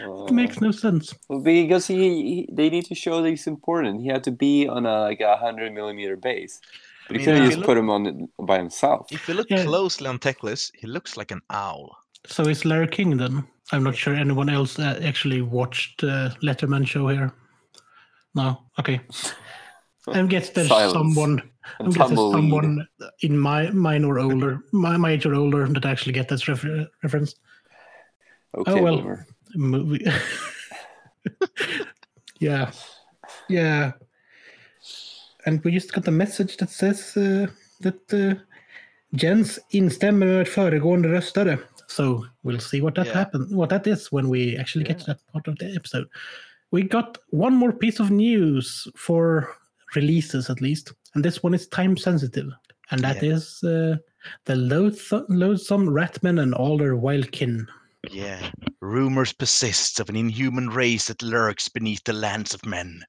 [0.00, 0.26] Oh.
[0.26, 1.14] It makes no sense.
[1.28, 4.02] Well, because he, he they need to show that he's important.
[4.02, 6.60] He had to be on a like a hundred millimeter base.
[7.08, 9.06] But I he could have just you put him on by himself.
[9.10, 9.64] If you look Yeah.
[9.64, 11.96] closely on Teclis, he looks like an owl.
[12.26, 13.44] So is Larry King then?
[13.72, 17.32] I'm not sure anyone else uh, actually watched uh, Letterman show here.
[18.34, 19.00] No, okay.
[20.08, 20.92] I'm guess there's Silence.
[20.92, 21.42] someone.
[21.80, 22.86] I'm guess there's someone
[23.20, 26.88] in my mine or older, my, my age or older that actually get this refer-
[27.02, 27.34] reference.
[28.56, 28.96] Okay, Oh, well.
[28.98, 29.26] boomer.
[29.54, 30.06] movie.
[32.40, 32.70] yeah,
[33.48, 33.92] yeah.
[35.48, 37.46] And we just got a message that says uh,
[37.80, 38.34] that uh,
[39.10, 41.58] Jens instämmer med föregående röstare.
[41.86, 43.18] So we'll see what that Yeah.
[43.18, 46.06] happen, what that is when we actually get to that part of the episode.
[46.70, 49.48] We got one more piece of news for
[49.96, 52.52] releases at least, and this one is time sensitive,
[52.90, 53.36] and that Yeah.
[53.36, 53.96] is uh,
[54.44, 57.66] the loath- loathsome Ratman and all their wild kin.
[58.10, 58.50] Yeah.
[58.80, 63.02] Rumors persist of an inhuman race that lurks beneath the lands of men.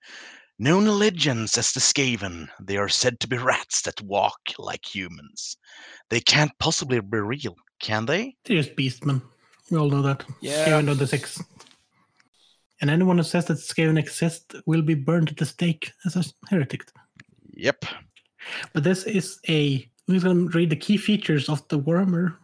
[0.62, 5.56] Known legends as the Skaven, they are said to be rats that walk like humans.
[6.10, 8.36] They can't possibly be real, can they?
[8.44, 9.22] They're just beastmen.
[9.72, 10.26] We all know that.
[10.42, 10.68] Yeah.
[10.68, 11.42] Skaven of the Six.
[12.82, 16.24] And anyone who says that Skaven exist will be burned at the stake as a
[16.50, 16.82] heretic.
[17.54, 17.86] Yep.
[18.74, 19.90] But this is a.
[20.08, 22.36] We're going to read the key features of the Warhammer,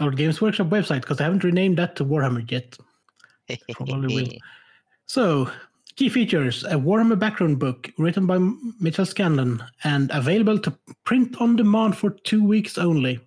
[0.00, 2.76] our Games Workshop website, because I haven't renamed that to Warhammer yet.
[3.72, 4.28] Probably will.
[5.08, 5.48] So,
[5.96, 8.38] key features a Warhammer background book written by
[8.78, 13.18] Mitchell Scanlon and available to print on demand for two weeks only.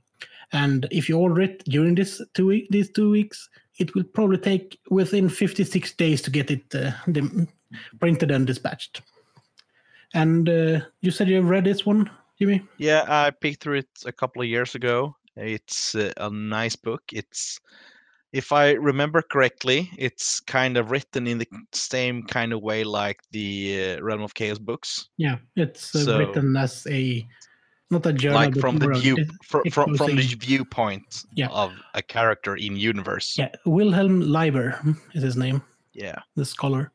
[0.51, 4.37] And if you order it during this two week, these two weeks, it will probably
[4.37, 6.91] take within 56 days to get it uh,
[7.99, 9.01] printed and dispatched.
[10.13, 12.61] And uh, you said you've read this one, Jimmy?
[12.77, 15.15] Yeah, I picked through it a couple of years ago.
[15.35, 17.03] It's uh, a nice book.
[17.13, 17.59] It's,
[18.33, 23.19] if I remember correctly, it's kind of written in the same kind of way like
[23.31, 27.27] the uh, Realm of Chaos books, Yeah, it's uh, So- written as a
[27.91, 31.47] not a journal, like but from the view fr- from from the viewpoint Yeah.
[31.49, 33.35] of a character in universe.
[33.35, 34.79] Yeah, Wilhelm Leiber
[35.15, 35.63] is his name,
[35.93, 36.19] Yeah.
[36.35, 36.91] the scholar.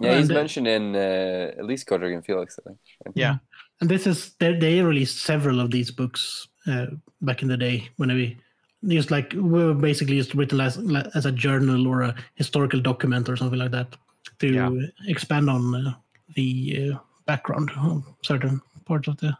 [0.00, 2.78] Yeah, he's And, uh, mentioned in uh, at least Gotrek and Felix, I think.
[3.14, 3.36] Yeah.
[3.80, 6.86] And this is they, they released several of these books uh,
[7.20, 8.36] back in the day when we
[8.82, 10.78] used like we were basically just written as
[11.14, 13.96] as a journal or a historical document or something like that
[14.38, 14.70] to Yeah.
[15.06, 15.94] expand on uh,
[16.34, 19.36] the uh, background of certain parts of the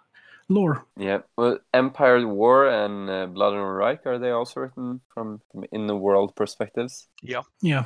[0.48, 0.84] lore.
[0.96, 1.20] Yeah.
[1.36, 5.86] Well, Empire War and uh, Blood and Reich are they also written from, from in
[5.86, 7.06] the world perspectives?
[7.22, 7.84] Yeah, yeah,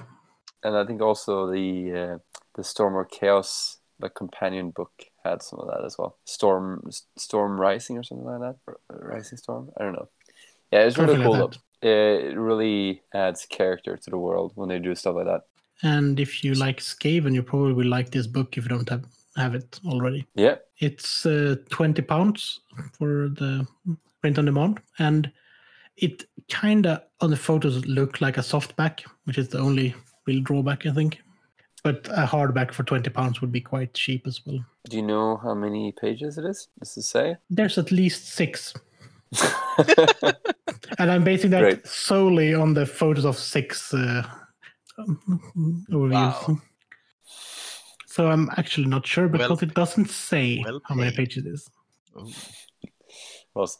[0.64, 2.18] And I think also the uh,
[2.54, 4.90] the Storm or Chaos the companion book
[5.24, 6.16] had some of that as well.
[6.24, 6.82] Storm
[7.16, 8.56] Storm Rising or something like that.
[8.90, 9.70] Rising Storm.
[9.76, 10.08] I don't know.
[10.72, 11.32] Yeah, it's really cool.
[11.38, 11.58] like.
[11.82, 15.42] It really adds character to the world when they do stuff like that.
[15.82, 19.04] and if you like Skaven, you probably will like this book if you don't have
[19.36, 20.26] have it already.
[20.34, 20.56] Yeah.
[20.78, 22.60] It's uh, 20 pounds
[22.98, 23.66] for the
[24.20, 24.80] print on demand.
[24.98, 25.30] And
[25.96, 29.94] it kind of, on the photos, look like a softback, which is the only
[30.26, 31.20] real drawback, I think.
[31.82, 34.64] But a hardback for 20 pounds would be quite cheap as well.
[34.88, 36.68] Do you know how many pages it is?
[36.78, 37.36] Does it say?
[37.50, 38.74] There's at least six.
[40.98, 41.86] And I'm basing that Great.
[41.86, 44.22] solely on the photos of six uh,
[45.90, 46.48] overviews.
[46.48, 46.58] Wow.
[48.06, 51.70] So I'm actually not sure because it doesn't say well how many pages it is.
[53.54, 53.78] Was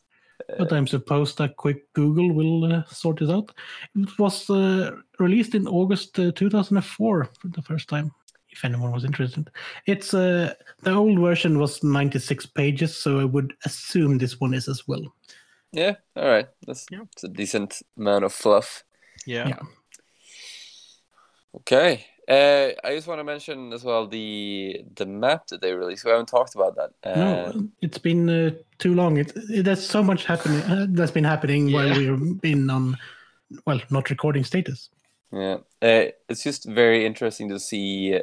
[0.59, 3.53] But I'm supposed a quick Google will uh, sort this out.
[3.95, 8.11] It was uh, released in August uh, 2004 for the first time.
[8.49, 9.51] If anyone was interested,
[9.87, 14.69] it's uh, the old version was 96 pages, so I would assume this one is
[14.69, 15.15] as well.
[15.73, 15.95] Yeah.
[16.17, 16.49] All right.
[16.67, 17.03] That's Yeah.
[17.13, 18.85] it's a decent amount of fluff.
[19.27, 19.49] Yeah.
[19.49, 19.61] Yeah.
[21.57, 22.07] Okay.
[22.29, 26.05] Uh, I just want to mention as well the the map that they released.
[26.05, 26.91] We haven't talked about that.
[27.03, 29.17] Uh, no, it's been uh, too long.
[29.19, 32.97] It, it there's so much happening uh, that's been happening while we've been on,
[33.67, 34.89] well, not recording status.
[35.33, 38.21] Yeah, uh, it's just very interesting to see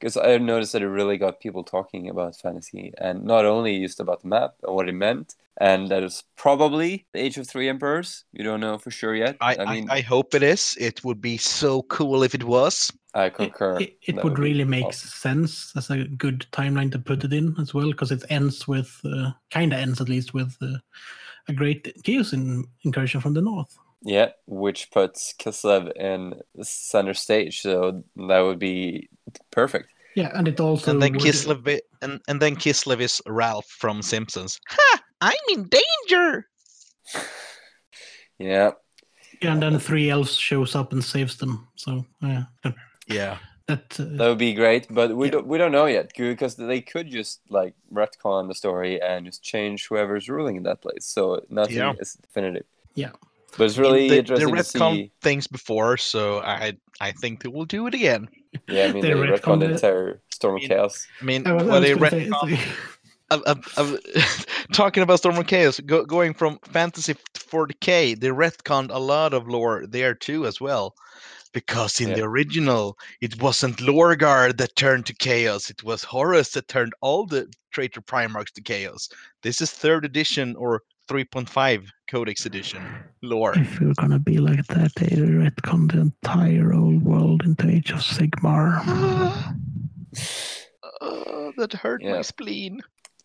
[0.00, 4.00] because I've noticed that it really got people talking about fantasy, and not only just
[4.00, 7.68] about the map and what it meant, and that it's probably the Age of Three
[7.68, 8.24] Emperors.
[8.32, 9.36] You don't know for sure yet.
[9.40, 10.76] I, I I, mean, I hope it is.
[10.80, 12.90] It would be so cool if it was.
[13.12, 13.78] I concur.
[13.80, 15.08] It, it That would be really make awesome.
[15.08, 18.98] sense as a good timeline to put it in as well, because it ends with,
[19.04, 20.78] uh, kind of ends at least with uh,
[21.48, 23.76] a great chaos in, incursion from the north.
[24.02, 29.08] Yeah, which puts Kislev in center stage, so that would be
[29.50, 29.88] perfect.
[30.16, 33.66] Yeah, and it also and then would- Kislev i- and, and then Kislev is Ralph
[33.66, 34.58] from Simpsons.
[34.68, 35.02] Ha!
[35.20, 36.46] I'm in danger.
[38.38, 38.70] Yeah,
[39.42, 41.68] Yeah, and then three elves shows up and saves them.
[41.74, 42.74] So yeah, that
[43.06, 43.36] Yeah.
[43.66, 45.32] that, uh, that would be great, but we Yeah.
[45.32, 49.42] don't we don't know yet because they could just like retcon the story and just
[49.42, 51.04] change whoever's ruling in that place.
[51.04, 51.92] So nothing Yeah.
[52.00, 52.64] is definitive.
[52.94, 53.12] Yeah.
[53.56, 55.12] But it's really they, interesting they to see.
[55.22, 58.28] things before, so I I think they will do it again.
[58.68, 61.06] Yeah, I mean They they, retconned retconned the entire Storm of Chaos.
[61.20, 62.58] I mean, I was- I well, they gonna say- retcon
[63.30, 63.98] of, of, of
[64.72, 69.48] talking about Storm of Chaos, go, going from fantasy 40k, they retconned a lot of
[69.48, 70.94] lore there too as well.
[71.52, 72.16] Because in Yeah.
[72.16, 77.26] the original, it wasn't Lorgar that turned to chaos; it was Horus that turned all
[77.26, 79.08] the traitor Primarchs to chaos.
[79.42, 82.82] This is third edition or 3.5 Codex edition
[83.22, 83.58] lore.
[83.58, 87.98] If you're gonna be like that, they retcon the entire old world into Age of
[87.98, 88.80] Sigmar.
[91.00, 92.12] Oh, that hurt Yeah.
[92.16, 92.80] my spleen.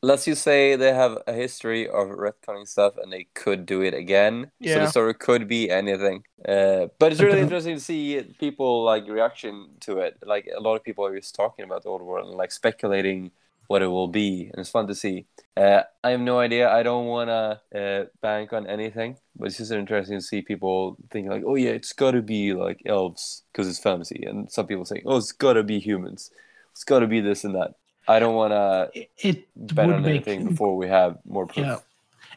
[0.06, 3.96] Let's just say they have a history of retconning stuff and they could do it
[4.04, 4.36] again.
[4.64, 4.80] So Yeah.
[4.86, 6.18] the story could be anything.
[6.54, 9.54] Uh, but it's really interesting to see people like reaction
[9.86, 10.14] to it.
[10.34, 13.32] Like a lot of people are just talking about the old world and like speculating
[13.68, 15.26] what it will be, and it's fun to see.
[15.58, 16.70] Uh, I have no idea.
[16.70, 20.98] I don't want to uh, bank on anything, but it's just interesting to see people
[21.10, 24.68] thinking like, "Oh yeah, it's got to be like elves because it's fantasy," and some
[24.68, 26.30] people saying, "Oh, it's got to be humans.
[26.74, 27.72] It's got to be this and that."
[28.08, 31.46] I don't want to It, it bet would on make anything before we have more
[31.48, 31.66] proof.
[31.66, 31.78] yeah,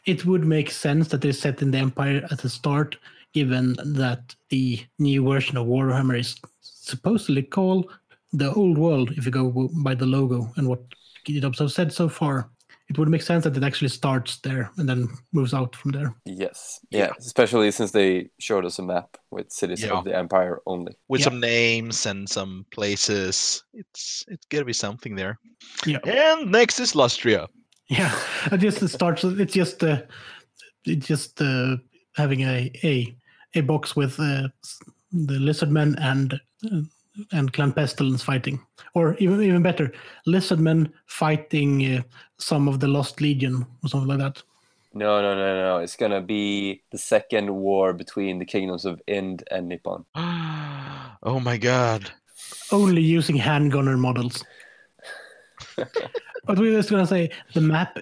[0.05, 2.97] it would make sense that they set in the Empire at the start,
[3.33, 7.91] given that the new version of Warhammer is supposedly called
[8.33, 9.11] the Old World.
[9.11, 10.81] If you go by the logo and what
[11.25, 12.49] GitHub have said so far,
[12.89, 16.15] it would make sense that it actually starts there and then moves out from there.
[16.25, 16.79] Yes.
[16.89, 17.11] Yeah.
[17.19, 19.91] Especially since they showed us a map with cities Yeah.
[19.97, 20.93] of the Empire only.
[21.07, 21.25] with Yeah.
[21.25, 23.63] some names and some places.
[23.73, 25.39] It's it's gotta be something there.
[25.85, 25.99] Yeah.
[26.03, 27.47] And next is Lustria.
[27.89, 28.11] Yeah,
[28.51, 29.23] it just starts.
[29.23, 30.01] It's just uh,
[30.85, 31.77] it's just uh,
[32.15, 33.15] having a a
[33.55, 34.47] a box with uh,
[35.11, 36.33] the the lizardmen and
[36.65, 36.81] uh,
[37.31, 38.61] and clan Pestilens fighting,
[38.93, 39.91] or even even better,
[40.27, 42.01] lizardmen fighting uh,
[42.37, 44.41] some of the lost legion or something like that.
[44.93, 45.77] No, no, no, no.
[45.79, 50.05] It's gonna be the second war between the kingdoms of Ind and Nippon.
[50.15, 52.11] oh my god.
[52.71, 54.43] Only using handgunner models.
[55.75, 57.97] but we were just gonna say the map.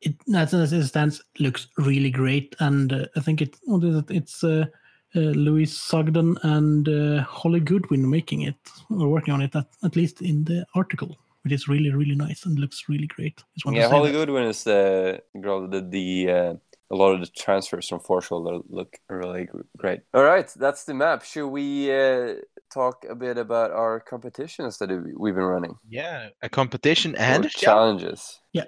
[0.00, 3.96] It as as it stands looks really great, and uh, I think it what is
[3.96, 4.10] it?
[4.10, 4.66] It's uh,
[5.14, 8.56] Louis Sugden and uh, Holly Goodwin making it
[8.90, 12.44] or working on it at, at least in the article, which is really really nice
[12.44, 13.42] and looks really great.
[13.54, 14.18] Just want to Yeah, Holly that.
[14.18, 16.54] Goodwin is the girl that did the uh,
[16.90, 20.00] a lot of the transfers from Forshall that look really great.
[20.14, 21.22] All right, that's the map.
[21.22, 22.34] Should we uh,
[22.72, 25.76] talk a bit about our competitions that we've been running?
[25.88, 28.40] Yeah, a competition Or and challenges.
[28.52, 28.64] Yeah.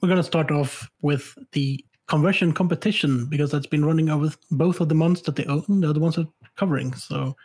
[0.00, 4.88] We're gonna start off with the conversion competition because that's been running over both of
[4.88, 6.92] the months that they own, they're the other ones are covering.
[6.94, 7.36] So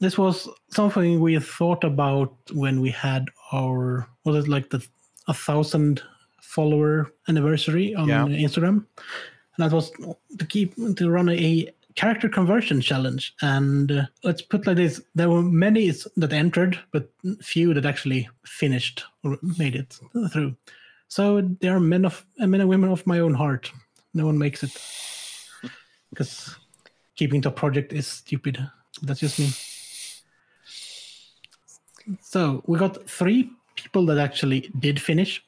[0.00, 4.86] this was something we thought about when we had our was it like the
[5.28, 6.02] a thousand
[6.40, 8.26] follower anniversary on Yeah.
[8.26, 8.84] Instagram.
[9.56, 9.90] And that was
[10.38, 13.34] to keep to run a character conversion challenge.
[13.42, 17.10] And uh, let's put like this: there were many that entered, but
[17.42, 19.98] few that actually finished or made it
[20.32, 20.56] through.
[21.12, 23.70] So there are men of men and women of my own heart.
[24.14, 24.72] No one makes it
[26.08, 26.56] because
[27.16, 28.56] keeping to a project is stupid.
[29.02, 29.50] That's just me.
[32.22, 35.44] So we got three people that actually did finish,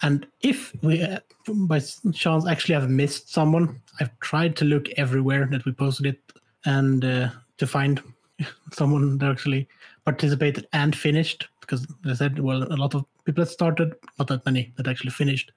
[0.00, 1.80] and if we uh, by
[2.14, 6.20] chance actually have missed someone, I've tried to look everywhere that we posted it
[6.64, 8.02] and uh, to find
[8.72, 9.68] someone that actually
[10.06, 14.44] participated and finished because they said well a lot of people that started, not that
[14.44, 15.52] many that actually finished.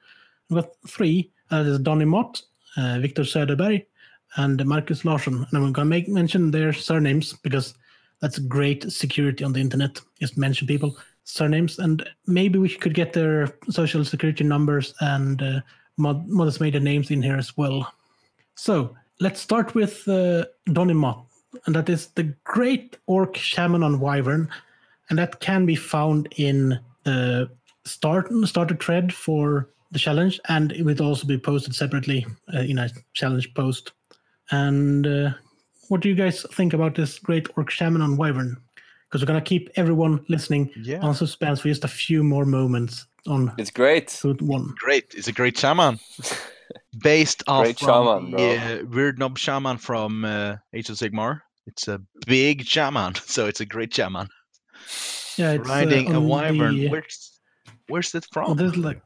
[0.50, 1.32] We've got three.
[1.52, 2.42] Uh, there's Donny Mott,
[2.78, 3.86] uh, Victor Söderberg,
[4.38, 5.36] and Marcus Larsson.
[5.36, 7.74] And I'm going to make mention their surnames because
[8.22, 10.00] that's great security on the internet.
[10.20, 15.60] Just mention people surnames, and maybe we could get their social security numbers and uh,
[15.98, 17.92] mod- modest made names in here as well.
[18.56, 21.26] So let's start with uh, Donny Mott,
[21.66, 24.50] and that is the Great Orc Shaman on Wyvern,
[25.10, 27.50] and that can be found in the
[27.86, 32.80] start a thread for the challenge, and it will also be posted separately uh, in
[32.80, 33.94] a challenge post.
[34.52, 35.30] And uh,
[35.90, 38.58] what do you guys think about this Great Orc Shaman on Wyvern?
[39.08, 41.00] Because we're gonna keep everyone listening Yeah.
[41.02, 44.10] on suspense for just a few more moments on It's great.
[44.10, 44.74] Food One.
[44.78, 45.14] Great.
[45.16, 46.00] It's a great shaman.
[47.04, 48.50] Based off Great shaman, the bro.
[48.56, 51.42] uh, Weirdnob shaman from uh, Age of Sigmar.
[51.68, 54.28] It's a big shaman, so it's a great shaman.
[55.38, 56.76] Yeah, it's uh, Riding a wyvern.
[56.78, 57.40] the- Where's
[57.88, 58.58] where's that Oh, from?
[58.58, 59.02] there's like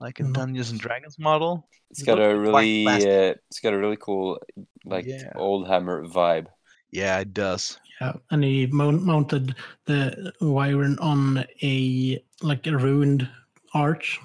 [0.00, 1.68] like a Dungeons and Dragons model.
[1.90, 4.38] It's It got a really, uh, it's got a really cool,
[4.84, 5.32] like Yeah.
[5.36, 6.46] old hammer vibe.
[6.90, 7.78] Yeah, it does.
[8.00, 9.54] Yeah, and he mount, mounted
[9.84, 13.28] the Wyvern on a like a ruined
[13.74, 14.18] arch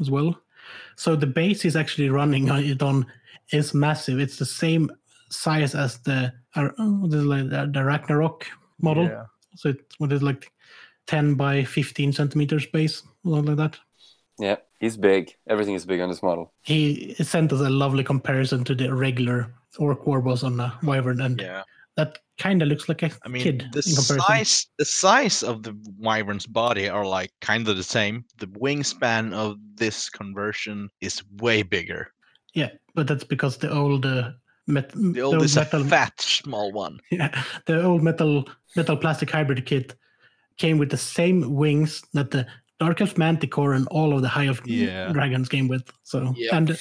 [0.00, 0.36] as well.
[0.96, 3.06] So the base is actually running on it on
[3.52, 4.18] is massive.
[4.18, 4.90] It's the same
[5.30, 8.46] size as the uh, what is it, like the, the Ragnarok
[8.80, 9.04] model.
[9.04, 9.26] Yeah.
[9.56, 10.50] So it's what is it, like
[11.06, 13.78] ten by fifteen centimeters base, something like that.
[14.38, 15.34] Yeah, he's big.
[15.48, 16.52] Everything is big on this model.
[16.62, 21.20] He sent us a lovely comparison to the regular Orc War boss on a Wyvern,
[21.20, 21.62] and Yeah.
[21.96, 24.20] that kind of looks like a I mean, kid the in comparison.
[24.20, 28.24] size the size of the wyvern's body are like kind of the same.
[28.38, 32.10] The wingspan of this conversion is way bigger.
[32.54, 34.30] Yeah, but that's because the old uh,
[34.66, 36.98] met- The old is a metal, fat small one.
[37.10, 39.94] yeah, the old metal metal plastic hybrid kit
[40.56, 42.46] came with the same wings that the
[42.80, 45.12] Dark Elf Manticore and all of the High of Yeah.
[45.12, 45.90] Dragons came with.
[46.02, 46.52] So Yep.
[46.52, 46.78] and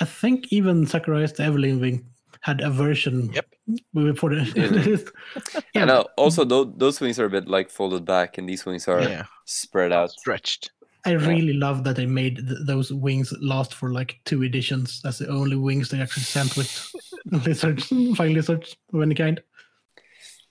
[0.00, 2.04] I think even Zacharias the Everliving
[2.40, 3.32] had a version.
[3.32, 3.46] Yep.
[3.94, 5.54] Before the Yeah.
[5.74, 8.66] yeah, And uh, also, those, those wings are a bit like folded back, and these
[8.66, 10.10] wings are Yeah, spread out.
[10.10, 10.70] stretched.
[11.06, 15.02] I really love that they made th- those wings last for like two editions.
[15.02, 16.94] That's the only wings they actually sent with
[17.26, 19.42] lizards, flying lizards of any kind.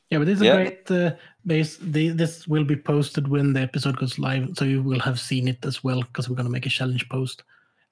[0.09, 0.55] Yeah, but it's a Yeah.
[0.55, 1.77] great uh, base.
[1.77, 5.47] The, this will be posted when the episode goes live, so you will have seen
[5.47, 7.41] it as well because we're gonna make a challenge post.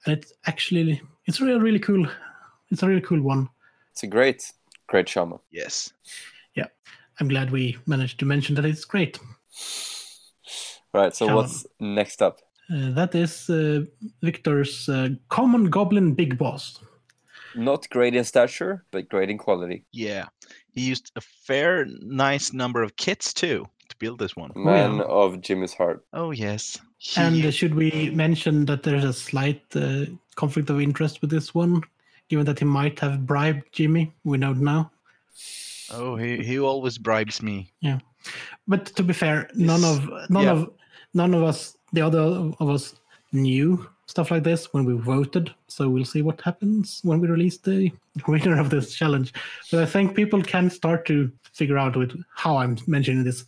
[0.06, 2.06] And it's actually it's really really cool.
[2.70, 3.48] It's a really cool one.
[3.90, 4.52] It's a great,
[4.86, 5.40] great shaman.
[5.50, 5.92] Yes.
[6.54, 6.66] Yeah,
[7.18, 9.18] I'm glad we managed to mention that it's great.
[10.94, 11.14] Right.
[11.14, 11.36] So Shaman.
[11.36, 12.40] what's next up?
[12.72, 13.82] Uh, that is uh,
[14.22, 16.78] Victor's uh, common goblin big boss.
[17.54, 19.84] Not great in stature, but great in quality.
[19.92, 20.26] Yeah.
[20.74, 24.52] He used a fair nice number of kits too to build this one.
[24.54, 25.02] Man yeah.
[25.04, 26.02] of Jimmy's heart.
[26.14, 26.78] Oh yes.
[26.96, 30.06] He- And should we mention that there's a slight uh,
[30.36, 31.82] conflict of interest with this one,
[32.28, 34.14] given that he might have bribed Jimmy?
[34.24, 34.90] We know now.
[35.90, 37.70] oh he, he always bribes me.
[37.80, 37.98] Yeah,
[38.66, 40.52] but to be fair, none of none Yeah.
[40.52, 40.70] of
[41.12, 42.94] none of us, the other of us,
[43.32, 45.54] knew stuff like this when we voted.
[45.68, 47.90] So we'll see what happens when we release the
[48.28, 49.32] winner of this challenge.
[49.70, 53.44] But I think people can start to figure out with how I'm mentioning this.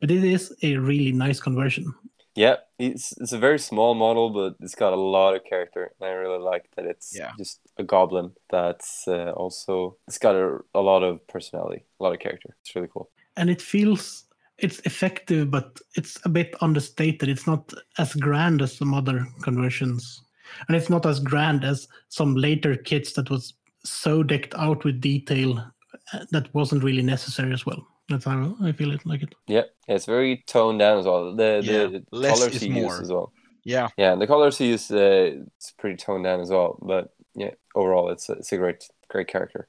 [0.00, 1.92] But it is a really nice conversion.
[2.34, 5.92] Yeah, it's it's a very small model, but it's got a lot of character.
[5.98, 7.32] And I really like that it's Yeah.
[7.38, 12.12] just a goblin that's uh, also it's got a, a lot of personality, a lot
[12.12, 12.54] of character.
[12.60, 13.08] It's really cool.
[13.38, 14.24] and it feels
[14.58, 20.22] it's effective but it's a bit understated it's not as grand as some other conversions
[20.68, 23.54] and it's not as grand as some later kits that was
[23.84, 25.58] so decked out with detail
[26.12, 29.62] uh, that wasn't really necessary as well that's how i feel it like it Yeah,
[29.88, 31.34] yeah it's very toned down as well.
[31.34, 32.84] The Yeah, the less colors is he more.
[32.84, 33.32] used as well.
[33.64, 33.88] Yeah.
[33.96, 36.78] Yeah, the colors he used uh, it's pretty toned down as well.
[36.80, 39.68] But yeah, overall it's a, it's a great great character.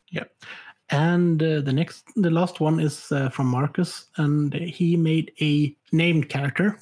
[0.89, 5.75] And uh, the next the last one is uh, from marcus and he made a
[5.91, 6.79] named character.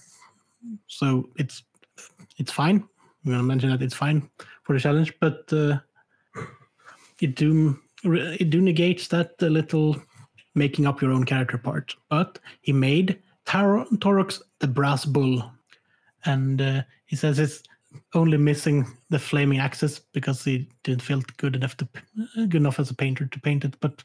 [0.87, 1.63] So it's
[2.37, 2.87] it's fine.
[3.25, 4.29] I'm to mention that it's fine
[4.63, 5.79] for the challenge but uh,
[7.19, 9.95] it do it do negates that little
[10.53, 11.95] making up your own character part.
[12.09, 15.51] But he made Tar- Taurox the brass bull.
[16.25, 17.61] And uh, he says it's
[18.13, 21.87] only missing the flaming axis because he didn't feel good enough to
[22.35, 23.75] good enough as a painter to paint it.
[23.79, 24.03] But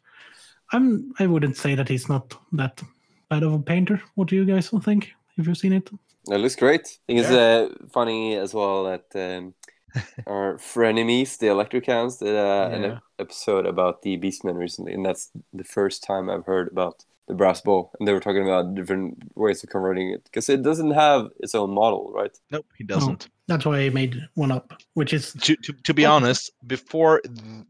[0.72, 2.82] I'm I wouldn't say that he's not that
[3.28, 4.00] bad of a painter.
[4.14, 5.12] What do you guys think?
[5.36, 5.90] Have you seen it?
[6.28, 6.82] It looks great.
[6.82, 9.54] I think it's uh, funny as well that um,
[10.26, 12.92] our frenemies, the Electrocans, did uh, an Yeah.
[12.92, 17.36] ep- episode about the Beastmen recently, and that's the first time I've heard about the
[17.36, 17.92] brass bull.
[17.98, 21.54] And they were talking about different ways of converting it because it doesn't have its
[21.54, 22.36] own model, right?
[22.50, 23.28] Nope, he doesn't.
[23.46, 27.22] That's why I made one up, which is To, to, to be Well- honest, before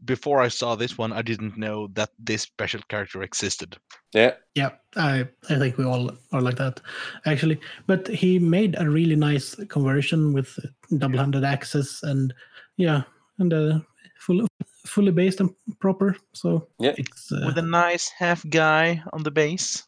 [0.05, 3.77] before I saw this one, I didn't know that this special character existed.
[4.13, 4.71] Yeah, yeah.
[4.95, 6.81] I I think we all are like that,
[7.25, 7.59] actually.
[7.87, 10.59] But he made a really nice conversion with
[10.97, 12.33] double-handed axes and
[12.77, 13.03] yeah,
[13.39, 13.79] and uh,
[14.19, 14.45] full
[14.85, 16.15] fully based and proper.
[16.33, 16.93] So Yeah.
[16.97, 19.83] it's uh, With a nice half guy on the base.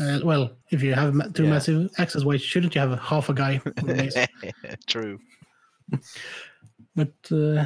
[0.00, 1.50] Uh, well, if you have ma- two Yeah.
[1.50, 3.60] massive access weights, shouldn't you have half a guy?
[3.78, 4.16] on the base?
[4.86, 5.18] True.
[6.94, 7.64] but uh,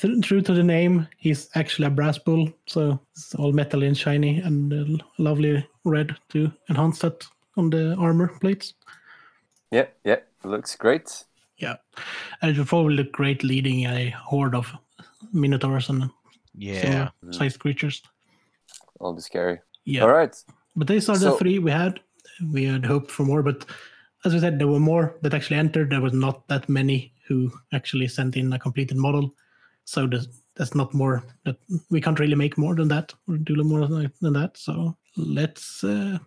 [0.00, 3.96] th- true to the name, he's actually a brass bull, so it's all metal and
[3.96, 8.74] shiny and uh, lovely red to enhance that on the armor plates.
[9.70, 10.20] yeah, yeah.
[10.42, 11.24] Looks great.
[11.58, 11.76] Yeah,
[12.40, 14.72] and it would probably look great leading a horde of
[15.32, 16.10] minotaurs and
[16.54, 16.80] Yeah.
[16.80, 18.02] similar sized creatures.
[19.00, 19.58] I'll be scary.
[19.84, 20.34] Yeah, All right.
[20.76, 22.00] but these are the So- three we had.
[22.52, 23.66] We had hoped for more, but
[24.24, 25.90] as we said, there were more that actually entered.
[25.90, 29.34] There was not that many who actually sent in a completed model.
[29.84, 31.56] So there's, there's not more that
[31.90, 34.56] we can't really make more than that or do more than that.
[34.56, 36.18] So let's uh,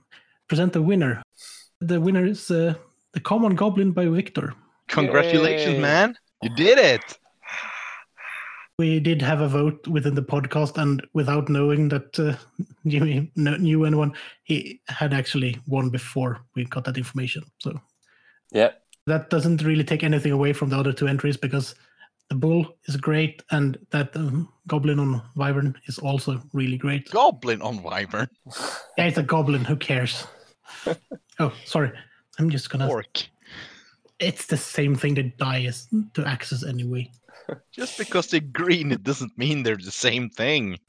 [0.47, 1.21] present the winner.
[1.81, 2.73] The winner is uh,
[3.13, 4.53] the Common Goblin by Victor.
[4.87, 5.81] Congratulations, Yay.
[5.81, 6.15] man!
[6.41, 7.17] You did it.
[8.80, 12.36] We did have a vote within the podcast, and without knowing that uh,
[12.88, 14.13] Jimmy kn- knew anyone,
[14.43, 17.43] he had actually won before we got that information.
[17.59, 17.80] So
[18.51, 18.71] Yeah.
[19.05, 21.76] that doesn't really take anything away from the other two entries because
[22.30, 27.09] the bull is great, and that um, goblin on Wyvern is also really great.
[27.11, 28.28] Goblin on Wyvern.
[28.97, 29.65] Yeah, it's a goblin.
[29.65, 30.26] Who cares?
[31.39, 31.91] oh, sorry.
[32.39, 32.88] I'm just gonna.
[32.88, 33.24] Orc.
[34.19, 37.11] It's the same thing that dies to access anyway.
[37.71, 40.79] Just because they're green, it doesn't mean they're the same thing.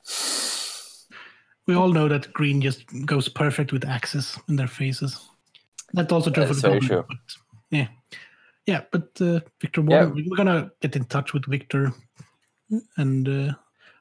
[1.67, 5.29] We all know that green just goes perfect with axes in their faces.
[5.95, 7.05] That's also true for the very goblin.
[7.07, 7.17] true.
[7.71, 7.89] Yeah,
[8.67, 8.83] yeah.
[8.91, 10.07] But uh, Victor, Yeah.
[10.07, 11.93] We're gonna get in touch with Victor
[12.97, 13.55] and uh,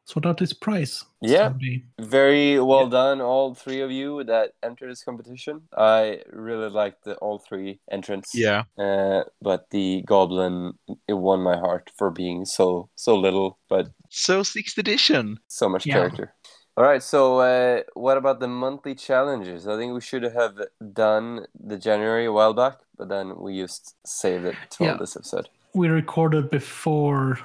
[0.06, 1.06] sort out his price.
[1.22, 1.50] Yeah.
[1.50, 1.84] someday.
[2.00, 5.62] Very well done, all three of you that entered this competition.
[5.78, 8.36] I really liked the all three entrants.
[8.36, 8.64] Yeah.
[8.78, 10.74] Uh, but the goblin
[11.08, 15.40] it won my heart for being so so little, but So sixth edition.
[15.48, 15.96] so much Yeah.
[15.96, 16.34] character.
[16.76, 19.68] All right, so uh, what about the monthly challenges?
[19.68, 20.56] I think we should have
[20.94, 24.98] done the January a while back, but then we just saved it till Yeah.
[24.98, 25.50] this episode.
[25.76, 27.38] We recorded before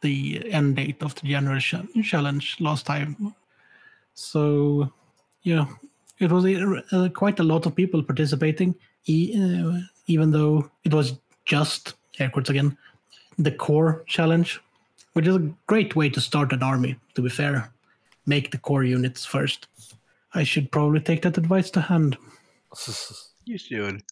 [0.00, 3.34] the end date of the January cha- challenge last time,
[4.14, 4.90] so
[5.42, 5.66] yeah,
[6.18, 8.74] it was uh, quite a lot of people participating.
[9.06, 12.76] E- uh, even though it was just air quotes again
[13.38, 14.60] the core challenge,
[15.12, 16.96] which is a great way to start an army.
[17.14, 17.70] To be fair,
[18.26, 19.68] make the core units first.
[20.34, 22.16] I should probably take that advice to hand.
[23.48, 24.02] You should.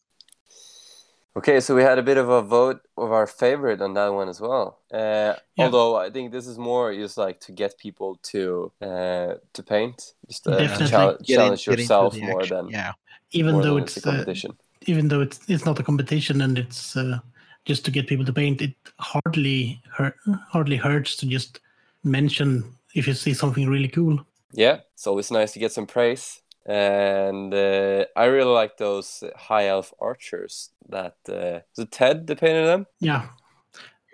[1.37, 4.29] Okay, so we had a bit of a vote of our favorite on that one
[4.29, 4.79] as well.
[4.93, 5.65] Uh, Yeah.
[5.65, 10.15] Although I think this is more just like to get people to uh, to paint,
[10.29, 10.89] just uh, Definitely.
[10.91, 12.57] chal- Get in- challenge yourself more action.
[12.57, 12.93] than Yeah.
[13.33, 14.51] Even more though than it's a uh, competition.
[14.87, 17.19] even though it's it's not a competition and it's uh,
[17.65, 20.17] just to get people to paint, it hardly hurt
[20.49, 21.61] hardly hurts to just
[22.03, 24.25] mention if you see something really cool.
[24.53, 26.41] Yeah, it's always nice to get some praise.
[26.67, 30.71] And uh, I really like those high elf archers.
[30.89, 32.87] That uh, it Ted that painted them.
[33.01, 33.29] Yeah,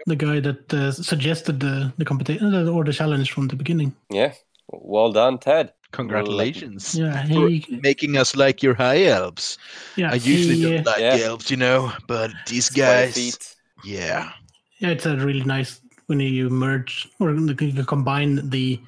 [0.07, 3.95] the guy that uh, suggested the the competition or the challenge from the beginning.
[4.11, 4.33] Yeah,
[4.69, 5.73] well done, Ted.
[5.93, 6.95] Congratulations.
[6.95, 7.51] Yeah, For
[7.83, 9.59] making us like your high elves.
[9.97, 11.17] yeah I usually he, don't uh, like Yeah.
[11.27, 13.57] elves, you know, but these It's guys.
[13.85, 14.31] Yeah.
[14.79, 18.81] yeah it's a really nice when you merge or you can combine the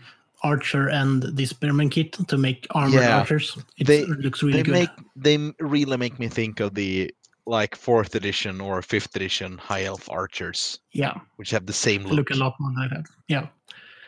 [0.43, 3.19] archer and the spearman kit to make armored Yeah.
[3.19, 3.57] archers.
[3.79, 4.73] It They- looks really they good.
[4.75, 7.13] make they really make me think of the
[7.47, 12.13] like fourth edition or fifth edition high elf archers, yeah, which have the same look.
[12.17, 13.05] look a lot more like that.
[13.29, 13.47] Yeah.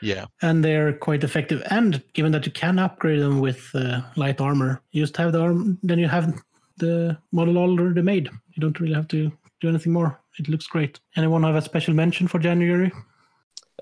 [0.04, 0.26] Yeah.
[0.42, 1.62] and they're quite effective.
[1.70, 5.40] And given that you can upgrade them with uh, light armor, you just have the
[5.40, 6.34] arm, then you have
[6.78, 8.28] the model already made.
[8.52, 9.30] You don't really have to
[9.60, 10.20] do anything more.
[10.38, 11.00] It looks great.
[11.16, 12.90] Anyone have a special mention for January?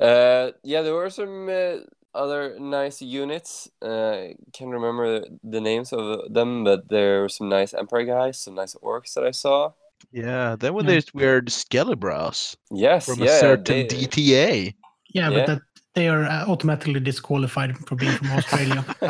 [0.01, 1.79] Uh, yeah, there were some uh,
[2.15, 3.69] other nice units.
[3.81, 8.39] Uh, can't remember the, the names of them, but there were some nice Empire guys,
[8.39, 9.73] some nice orcs that I saw.
[10.13, 10.57] Yeah.
[10.59, 10.91] Then were Yeah.
[10.93, 14.75] these weird skelebrows Yes, from yeah, a certain they- DTA.
[15.15, 15.37] Yeah, Yeah.
[15.39, 15.63] but that
[15.95, 18.85] they are uh, automatically disqualified for being from Australia.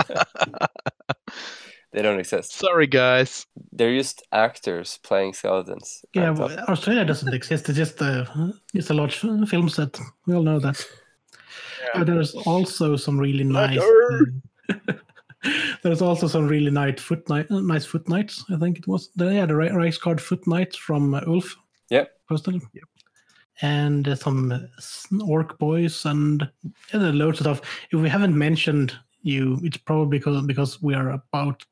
[1.93, 2.53] they don't exist.
[2.53, 3.47] Sorry, guys.
[3.71, 6.05] They're just actors playing skeletons.
[6.15, 7.69] yeah, well, Australia doesn't exist.
[7.69, 9.99] It's just a it's a large film set.
[10.27, 10.85] We all know that.
[11.95, 13.79] But there's also some really nice.
[13.79, 14.75] uh,
[15.83, 18.45] there's also some really nice foot knight, uh, nice foot knights.
[18.51, 19.11] I think it was.
[19.17, 21.57] The, yeah, the Ri- card foot knights from uh, Ulf.
[21.91, 22.11] Yep.
[22.29, 22.63] Posted.
[23.61, 24.69] And some
[25.25, 26.49] orc boys and
[26.93, 27.61] yeah, loads of stuff.
[27.91, 31.65] If we haven't mentioned you, it's probably because because we are about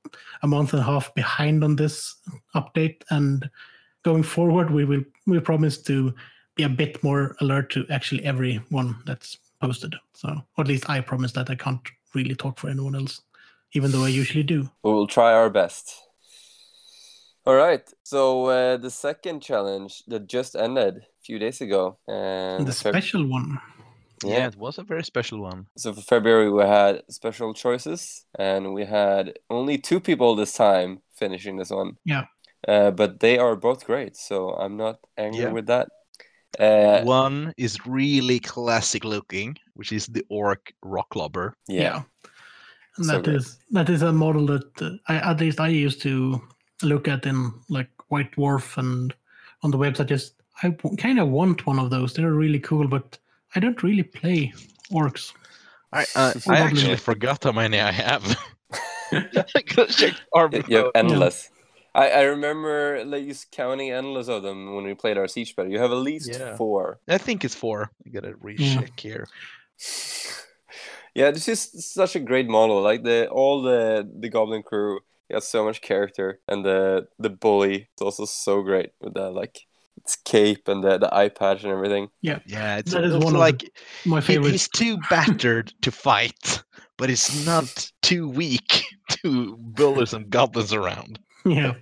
[0.43, 2.17] a month and a half behind on this
[2.55, 3.03] update.
[3.11, 3.49] And
[4.05, 6.15] going forward, we will we promise to
[6.55, 9.95] be a bit more alert to actually everyone that's posted.
[10.15, 11.81] So, or at least I promise that I can't
[12.15, 13.21] really talk for anyone else,
[13.73, 14.69] even though I usually do.
[14.83, 15.95] We will try our best.
[17.47, 17.83] All right.
[18.05, 22.91] So uh, the second challenge that just ended a few days ago, and the Feb-
[22.91, 23.59] special one.
[24.23, 24.37] Yeah.
[24.39, 24.47] yeah.
[24.49, 25.67] it was a very special one.
[25.77, 31.01] So for February we had special choices, and we had only two people this time
[31.15, 31.97] finishing this one.
[32.05, 32.25] Yeah.
[32.69, 35.53] Uh, but they are both great, so I'm not angry Yeah.
[35.53, 35.89] with that.
[36.59, 41.55] Uh, one is really classic looking, which is the orc rock lobber.
[41.69, 42.03] yeah.
[42.97, 43.37] And So that great.
[43.37, 46.43] is that is a model that uh, I at least I used to
[46.83, 49.15] look at in like White Dwarf and
[49.63, 50.07] on the website.
[50.09, 52.15] Just I kind of want one of those.
[52.15, 53.19] They're really cool, but
[53.55, 54.53] I don't really play
[54.93, 55.33] orcs.
[55.93, 58.37] I uh, I actually forgot how many I have.
[59.13, 60.93] I gotta check army You have mode.
[60.95, 61.51] endless.
[61.95, 65.73] I, I remember like just counting endless of them when we played our siege battle.
[65.73, 66.57] You have at least Yeah.
[66.57, 67.01] four.
[67.09, 67.91] I think it's four.
[68.07, 69.27] I gotta recheck here.
[71.13, 72.81] Yeah, this is such a great model.
[72.83, 75.01] Like the all the the goblin crew
[75.31, 79.61] got so much character, and the the bully is also so great with that like
[79.97, 82.09] its cape and the the eye patch and everything.
[82.23, 83.71] Yeah, it's, That is it's one of like
[84.05, 84.53] My favorite.
[84.53, 86.63] he's too battered to fight,
[86.97, 88.85] but he's not too weak
[89.23, 91.19] to bully some goblins around.
[91.45, 91.75] yeah.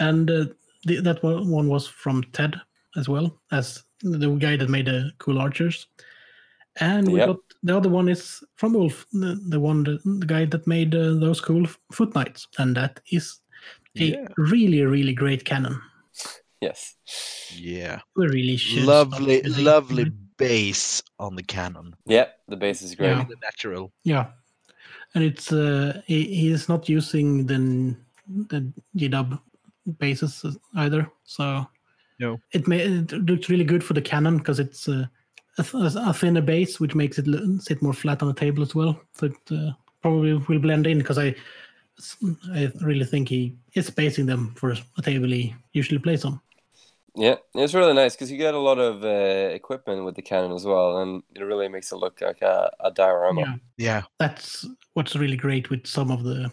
[0.00, 0.46] And uh,
[0.84, 2.54] the, that one one was from Ted
[2.96, 5.86] as well as the guy that made the cool archers.
[6.80, 7.26] And we Yep.
[7.28, 10.94] got the other one is from Wolf, the, the one that, the guy that made
[10.94, 13.40] uh, those cool foot knights, and that is
[13.96, 14.26] a Yeah.
[14.36, 15.80] really really great cannon.
[16.60, 16.96] Yes.
[17.54, 18.84] Yeah, We really should.
[18.84, 21.94] lovely, using lovely base on the cannon.
[22.06, 23.10] Yeah, the base is great.
[23.16, 23.24] Yeah.
[23.24, 23.92] The natural.
[24.02, 24.26] Yeah,
[25.14, 27.96] and it's uh, he, he is not using the
[28.48, 29.38] the GW
[29.98, 30.44] bases
[30.76, 31.66] either, so
[32.18, 32.40] No.
[32.52, 35.06] it may it looks really good for the cannon because it's uh,
[35.58, 37.26] a, a thinner base, which makes it
[37.60, 39.00] sit more flat on the table as well.
[39.14, 41.34] So it uh, probably will blend in because I
[42.52, 46.40] I really think he is spacing them for a table he usually plays on.
[47.16, 50.50] Yeah, it's really nice because you get a lot of uh, equipment with the cannon
[50.50, 53.40] as well, and it really makes it look like a, a diorama.
[53.40, 56.50] Yeah, Yeah, that's what's really great with some of the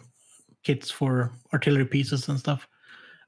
[0.63, 2.67] kits for artillery pieces and stuff.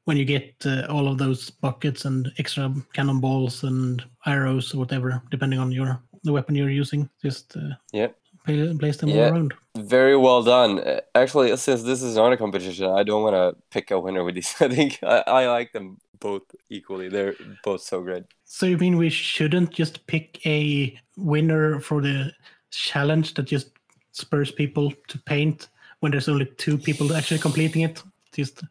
[0.06, 5.22] When you get uh, all of those buckets and extra cannonballs and arrows or whatever,
[5.32, 8.08] depending on your the weapon you're using, just uh, Yeah.
[8.46, 9.28] pla- place them Yeah.
[9.28, 9.54] all around.
[9.78, 10.80] Very well done.
[10.80, 14.24] Uh, Actually, since this is not a competition, I don't want to pick a winner
[14.24, 14.54] with these.
[14.62, 17.10] I think I, I like them both equally.
[17.10, 18.24] They're both so great.
[18.46, 22.32] So you mean we shouldn't just pick a winner for the
[22.72, 23.70] challenge that just
[24.12, 25.68] spurs people to paint
[26.02, 28.04] when there's only two people actually completing it?
[28.34, 28.64] Just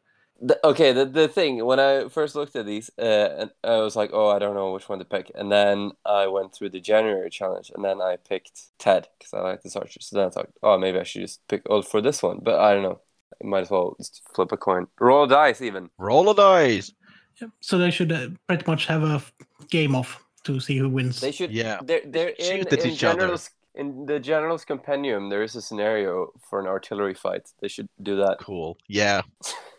[0.45, 3.95] The, okay, the, the thing when I first looked at these, uh, and I was
[3.95, 5.30] like, oh, I don't know which one to pick.
[5.36, 9.40] And then I went through the January challenge, and then I picked Ted because I
[9.40, 10.01] like this archer.
[10.01, 12.40] So then I thought, oh, maybe I should just pick Ulf for this one.
[12.43, 13.01] But I don't know.
[13.43, 15.90] I might as well just flip a coin, roll a dice, even.
[15.97, 16.93] roll a dice.
[17.40, 19.22] Yeah, So they should uh, pretty much have a
[19.70, 21.20] game off to see who wins.
[21.20, 21.53] They should.
[21.53, 21.78] Yeah.
[21.84, 23.20] They're they're in Shoot at in each other.
[23.20, 25.30] general's in the general's compendium.
[25.30, 27.49] There is a scenario for an artillery fight.
[27.61, 28.38] They should do that.
[28.40, 28.76] Cool.
[28.88, 29.22] Yeah.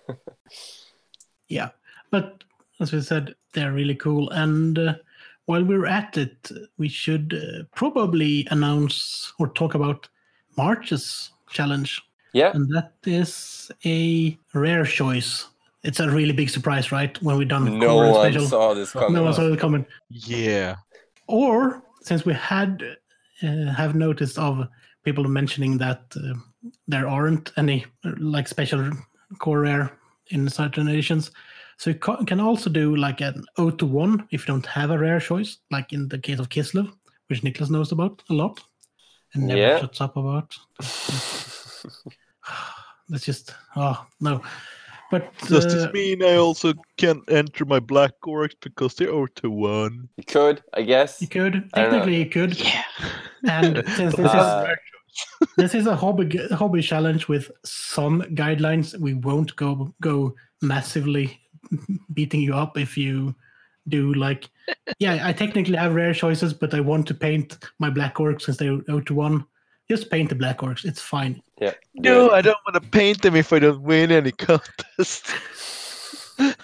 [1.48, 1.70] yeah,
[2.12, 2.44] but
[2.80, 4.30] as we said, they're really cool.
[4.32, 4.96] And uh,
[5.46, 10.08] while we're at it, we should uh, probably announce or talk about
[10.58, 12.02] March's challenge,
[12.34, 12.52] Yeah.
[12.54, 15.48] and that is a rare choice.
[15.84, 17.22] It's a really big surprise, right?
[17.22, 19.14] When we done No Corvus one special, saw this coming.
[19.14, 19.86] no one saw it coming.
[20.10, 20.76] Yeah.
[21.28, 22.84] or since we had
[23.44, 24.68] uh, have noticed of
[25.04, 26.34] people mentioning that uh,
[26.88, 28.92] there aren't any uh, like special
[29.40, 29.92] core rare
[30.34, 31.32] in certain editions
[31.78, 34.92] so you ca- can also do like an 0 to 1 if you don't have
[34.92, 36.92] a rare choice like in the case of Kislev
[37.30, 38.60] which Niklas knows about a lot
[39.34, 39.80] and never Yeah.
[39.80, 40.56] shuts up about
[43.10, 44.42] that's just oh no
[45.12, 49.28] but Does uh, this mean I also can't enter my black orcs because they're 0
[49.36, 50.10] to 1?
[50.18, 51.22] You could, I guess.
[51.22, 52.00] you could I don't know.
[52.00, 52.84] technically you could Yeah.
[53.48, 54.74] and since this is Uh,
[55.58, 58.98] this is a hobby hobby challenge with some guidelines.
[59.00, 61.40] We won't go go massively
[62.14, 63.36] beating you up if you
[63.90, 64.50] do like
[65.00, 68.58] yeah, I technically have rare choices, but I want to paint my black orcs since
[68.58, 69.46] they're 0 to 1.
[69.90, 70.86] Just paint the black orcs.
[70.86, 71.42] It's fine.
[71.60, 71.74] yeah.
[71.96, 75.28] No, do I don't want to paint them if I don't win any contest.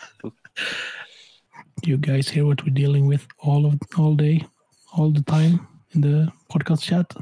[1.86, 4.46] You guys hear what we're dealing with all of all day,
[4.98, 7.16] all the time in the podcast chat.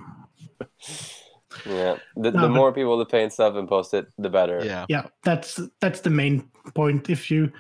[1.70, 1.76] It.
[1.76, 1.96] Yeah.
[2.16, 4.62] The, No, the but- more people that paint stuff and post it, the better.
[4.64, 4.86] yeah.
[4.90, 7.10] Yeah, that's that's the main point.
[7.10, 7.52] If you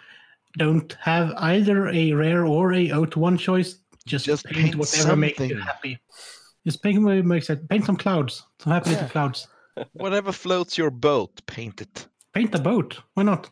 [0.57, 3.77] don't have either a rare or a out to 1 choice,
[4.07, 5.99] just, Just paint, paint whatever makes you happy.
[6.65, 7.67] Just paint what makes it.
[7.69, 9.47] Paint some clouds, some happy little clouds.
[9.93, 12.07] Whatever floats your boat, paint it.
[12.33, 12.99] Paint a boat.
[13.13, 13.49] Why not?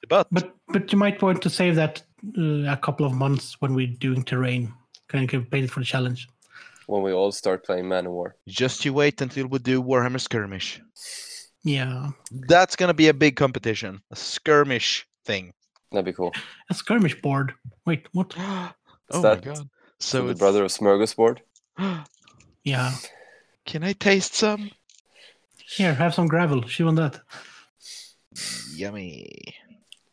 [0.00, 0.28] The butt.
[0.30, 2.02] But but you might want to save that
[2.38, 4.72] uh, a couple of months when we're doing terrain.
[5.08, 6.28] Can you paint it for the challenge?
[6.90, 8.34] When we all start playing Man O' War.
[8.48, 10.80] Just you wait until we do Warhammer Skirmish.
[11.62, 12.10] Yeah,
[12.48, 14.00] That's gonna be a big competition.
[14.10, 15.52] A skirmish thing.
[15.92, 16.32] That'd be cool.
[16.68, 17.52] a skirmish board.
[17.86, 18.34] Wait, what?
[18.38, 18.72] oh
[19.12, 19.56] Is my god.
[19.56, 19.64] So
[20.00, 20.40] So the it's...
[20.40, 21.38] brother of Smorgasbord.
[22.64, 22.92] Yeah,
[23.66, 24.70] Can I taste some?
[25.76, 26.62] here, have some gravel.
[26.62, 27.20] Chew on that.
[28.74, 29.54] Yummy.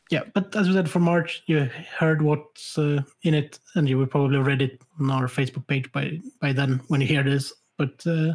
[0.09, 3.97] Yeah, but as we said for March, you heard what's uh, in it, and you
[3.97, 7.53] will probably read it on our Facebook page by by then when you hear this.
[7.77, 8.33] But uh,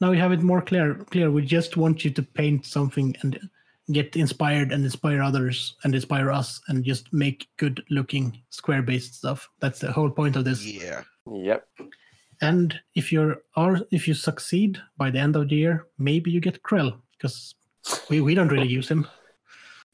[0.00, 0.94] now we have it more clear.
[1.10, 1.30] Clear.
[1.30, 3.48] We just want you to paint something and
[3.92, 9.14] get inspired and inspire others and inspire us and just make good looking square based
[9.14, 9.48] stuff.
[9.60, 10.64] That's the whole point of this.
[10.64, 11.02] Yeah.
[11.30, 11.66] Yep.
[12.42, 16.40] And if you're are if you succeed by the end of the year, maybe you
[16.40, 17.54] get Krell because
[18.10, 19.06] we, we don't really use him.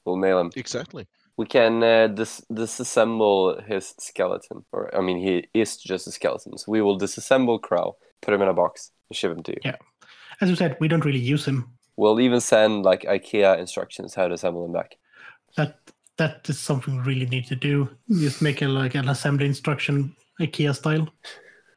[0.04, 0.50] We'll mail him.
[0.56, 1.06] Exactly.
[1.40, 6.58] We can uh, dis- disassemble his skeleton, or I mean, he is just a skeleton.
[6.58, 9.60] So we will disassemble Crow, put him in a box, and ship him to you.
[9.64, 9.76] Yeah.
[10.42, 11.70] As we said, we don't really use him.
[11.96, 14.96] We'll even send like IKEA instructions how to assemble him back.
[15.56, 15.78] That
[16.18, 17.88] that is something we really need to do.
[18.10, 21.08] Just make a like an assembly instruction IKEA style.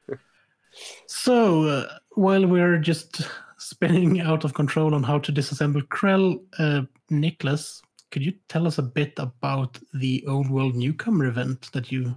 [1.07, 3.21] so uh, while we're just
[3.57, 7.79] spinning out of control on how to disassemble Krell, uh, Niklas,
[8.13, 12.13] could you tell us a bit about the Old World Newcomer event that you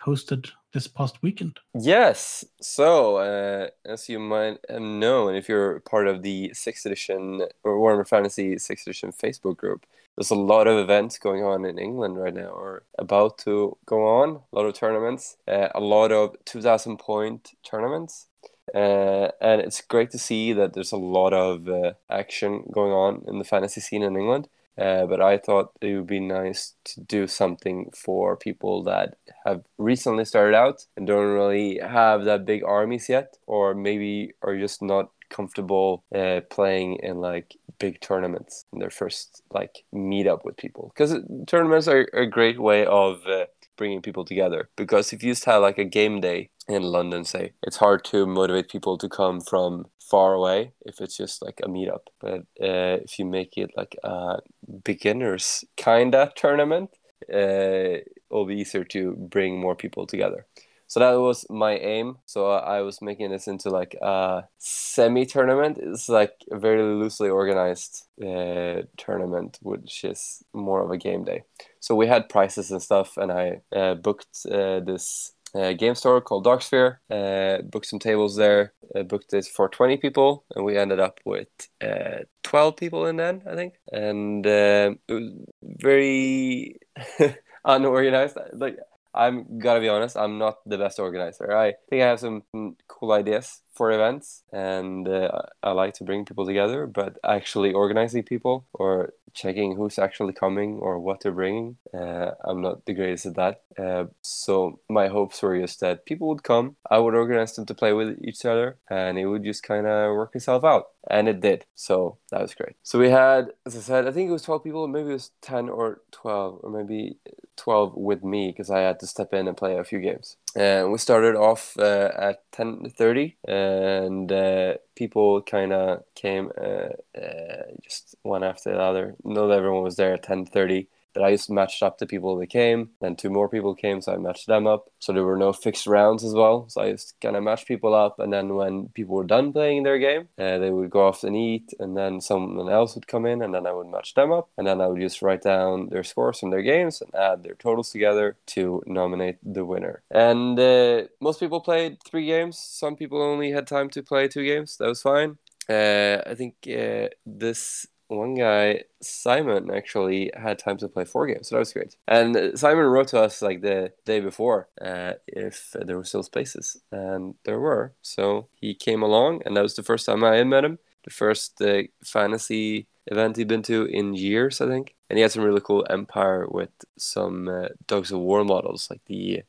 [0.00, 1.58] hosted this past weekend?
[1.74, 2.44] Yes.
[2.60, 7.76] So, uh, as you might have known, if you're part of the 6th edition or
[7.76, 9.86] Warhammer Fantasy 6th edition Facebook group,
[10.16, 14.06] there's a lot of events going on in England right now, or about to go
[14.06, 14.42] on.
[14.52, 18.28] A lot of tournaments, uh, a lot of 2,000 point tournaments.
[18.72, 23.24] Uh, and it's great to see that there's a lot of uh, action going on
[23.26, 24.48] in the fantasy scene in England.
[24.80, 29.62] Uh, but I thought it would be nice to do something for people that have
[29.78, 34.82] recently started out and don't really have that big armies yet, or maybe are just
[34.82, 40.56] not comfortable uh, playing in like big tournaments in their first like meet up with
[40.56, 40.92] people.
[40.94, 41.14] Because
[41.46, 43.44] tournaments are a great way of uh,
[43.80, 44.68] bringing people together.
[44.76, 48.26] Because if you just have like a game day in London, say, it's hard to
[48.26, 52.04] motivate people to come from far away if it's just like a meetup.
[52.20, 54.40] But uh, if you make it like a
[54.84, 56.90] beginners kinda tournament,
[57.32, 60.46] uh, it'll be easier to bring more people together.
[60.90, 62.18] So that was my aim.
[62.26, 65.78] So I was making this into like a semi tournament.
[65.80, 71.44] It's like a very loosely organized uh, tournament, which is more of a game day.
[71.78, 76.20] So we had prizes and stuff, and I uh, booked uh, this uh, game store
[76.20, 76.96] called Darksphere.
[77.08, 78.72] Uh, booked some tables there.
[78.92, 81.46] Uh, booked it for 20 people, and we ended up with
[81.80, 83.74] uh, 12 people in then, I think.
[83.92, 85.30] And uh, it was
[85.62, 86.80] very
[87.64, 88.36] unorganized.
[88.54, 88.76] Like
[89.14, 91.56] I'm gotta be honest, I'm not the best organizer.
[91.56, 92.44] I think I have some
[92.88, 96.86] cool ideas for events, and uh, I like to bring people together.
[96.86, 102.60] But actually organizing people or checking who's actually coming or what they're bringing, uh, I'm
[102.60, 103.62] not the greatest at that.
[103.78, 107.74] Uh, so my hopes were just that people would come, I would organize them to
[107.74, 110.88] play with each other, and it would just kind of work itself out.
[111.10, 111.64] And it did.
[111.74, 112.76] So that was great.
[112.82, 115.30] So we had, as I said, I think it was 12 people, maybe it was
[115.40, 117.16] 10 or 12, or maybe
[117.56, 120.36] 12 with me because I had to step in and play a few games.
[120.56, 126.88] And we started off uh, at 10:30, and uh, people kind of came uh,
[127.18, 129.14] uh, just one after the other.
[129.24, 132.90] Not everyone was there at 10:30 but I just matched up the people that came.
[133.00, 134.90] Then two more people came, so I matched them up.
[134.98, 136.68] So there were no fixed rounds as well.
[136.68, 139.82] So I just kind of matched people up, and then when people were done playing
[139.82, 143.26] their game, uh, they would go off and eat, and then someone else would come
[143.26, 145.88] in, and then I would match them up, and then I would just write down
[145.88, 150.02] their scores from their games and add their totals together to nominate the winner.
[150.10, 152.58] And uh, most people played three games.
[152.58, 154.76] Some people only had time to play two games.
[154.76, 155.38] That was fine.
[155.68, 157.86] Uh, I think uh, this
[158.16, 161.96] one guy, Simon, actually had time to play four games, so that was great.
[162.08, 166.76] And Simon wrote to us like the day before uh, if there were still spaces,
[166.92, 167.94] and there were.
[168.02, 170.78] So he came along, and that was the first time I had met him.
[171.04, 174.94] The first uh, fantasy event he'd been to in years, I think.
[175.08, 179.00] And he had some really cool Empire with some uh, Dogs of War models, like
[179.06, 179.42] the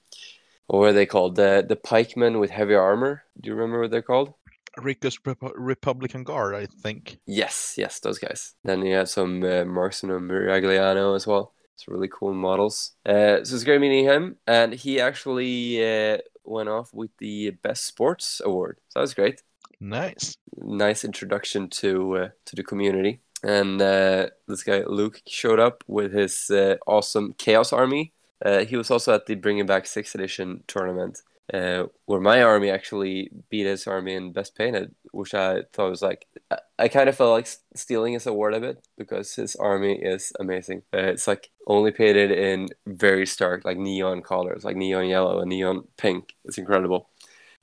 [0.68, 1.36] what were they called?
[1.36, 3.24] The the pikemen with heavy armor.
[3.40, 4.34] Do you remember what they're called?
[4.78, 7.18] Ricco's Repu- Republican Guard, I think.
[7.26, 8.56] Yes, yes, those guys.
[8.64, 11.54] Then you have some uh, Marcin Miragliano as well.
[11.76, 12.94] It's really cool models.
[13.06, 17.86] Uh, so it's great meeting him, and he actually uh, went off with the Best
[17.86, 18.78] Sports Award.
[18.90, 19.42] So that was great.
[19.80, 20.36] Nice.
[20.58, 23.20] Nice introduction to uh, to the community.
[23.44, 28.14] And uh, this guy Luke showed up with his uh, awesome Chaos Army.
[28.46, 31.22] Uh, he was also at the Bringing Back Sixth Edition tournament,
[31.54, 36.02] uh, where my army actually beat his army in best painted, which I thought was
[36.02, 40.00] like I, I kind of felt like stealing his award a bit because his army
[40.02, 40.84] is amazing.
[40.94, 45.50] Uh, it's like only painted in very stark like neon colors, like neon yellow and
[45.50, 46.36] neon pink.
[46.46, 47.10] It's incredible.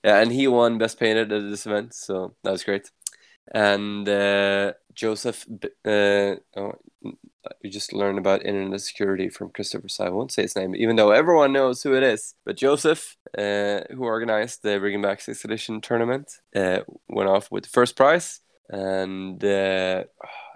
[0.04, 2.90] Yeah, and he won best painted at this event, so that was great.
[3.52, 5.46] And uh, Joseph,
[5.84, 6.72] uh, oh,
[7.62, 9.88] we just learned about internet security from Christopher.
[9.88, 12.34] So I won't say his name, even though everyone knows who it is.
[12.44, 17.64] But Joseph, uh, who organized the Bringing Back Sixth Edition tournament, uh, went off with
[17.64, 20.04] the first prize, and uh,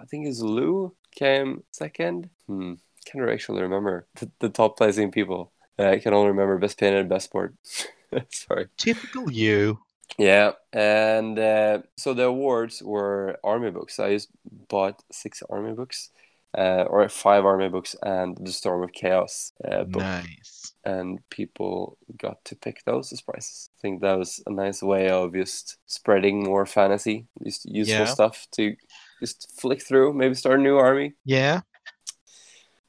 [0.01, 2.29] I think his Lou came second.
[2.47, 2.73] Hmm,
[3.05, 5.51] can't actually remember the, the top placing people.
[5.77, 7.57] Uh, I can only remember best painted, and best board.
[8.31, 8.67] Sorry.
[8.77, 9.79] Typical you.
[10.17, 13.99] Yeah, and uh, so the awards were army books.
[13.99, 14.29] I just
[14.67, 16.11] bought six army books,
[16.55, 20.52] uh, or five army books, and the Storm of Chaos uh, book, Nice.
[20.85, 23.69] And people got to pick those as prizes.
[23.77, 28.05] I think that was a nice way of just spreading more fantasy, just useful Yeah.
[28.05, 28.75] stuff to
[29.21, 31.13] just flick through, maybe start a new army.
[31.25, 31.61] Yeah.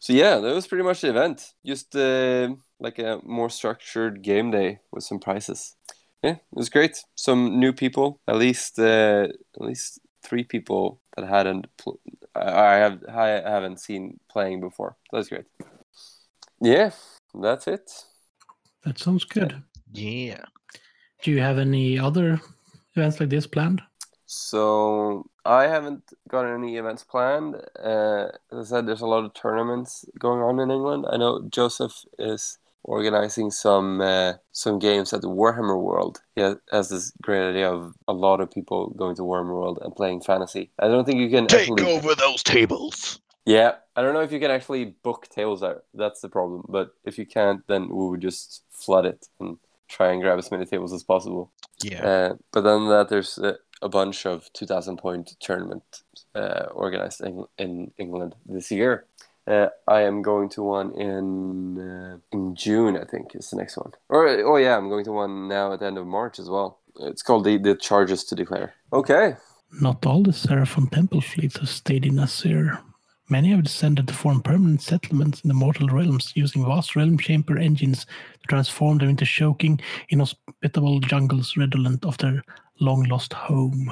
[0.00, 1.54] So yeah, that was pretty much the event.
[1.64, 5.76] Just uh, like a more structured game day with some prizes.
[6.22, 7.02] Yeah, it was great.
[7.14, 12.00] Some new people, at least uh, at least three people that hadn't pl-
[12.34, 14.96] I I have I haven't seen playing before.
[15.12, 15.44] That's great.
[16.60, 16.90] Yeah,
[17.42, 17.90] that's it.
[18.84, 19.62] That sounds good.
[19.92, 20.44] Yeah.
[21.22, 22.40] Do you have any other
[22.94, 23.82] events like this planned?
[24.26, 27.56] So I haven't got any events planned.
[27.82, 31.06] Uh, as I said, there's a lot of tournaments going on in England.
[31.10, 36.20] I know Joseph is organizing some uh, some games at the Warhammer World.
[36.34, 39.78] He has, has this great idea of a lot of people going to Warhammer World
[39.82, 40.70] and playing fantasy.
[40.78, 41.84] I don't think you can Take actually.
[41.84, 43.20] over those tables.
[43.46, 45.84] Yeah, I don't know if you can actually book tables out.
[45.92, 46.64] That's the problem.
[46.68, 50.50] But if you can't, then we would just flood it and try and grab as
[50.50, 51.52] many tables as possible.
[51.82, 52.04] Yeah.
[52.04, 56.02] Uh, but then that there's uh, a bunch of 2000 point tournament
[56.34, 59.06] uh, organized in, in England this year.
[59.46, 63.76] Uh, I am going to one in uh, in June, I think, is the next
[63.76, 63.92] one.
[64.08, 66.80] Or oh yeah, I'm going to one now at the end of March as well.
[67.00, 68.72] It's called the the charges to declare.
[68.90, 69.36] Okay,
[69.82, 72.80] Not all the Seraphon temple fleets have stayed in Azyr.
[73.28, 78.04] Many have descended to form permanent settlements in the mortal realms, using vast realmshaper engines
[78.04, 82.42] to transform them into choking, inhospitable jungles redolent of their
[82.80, 83.90] long lost home.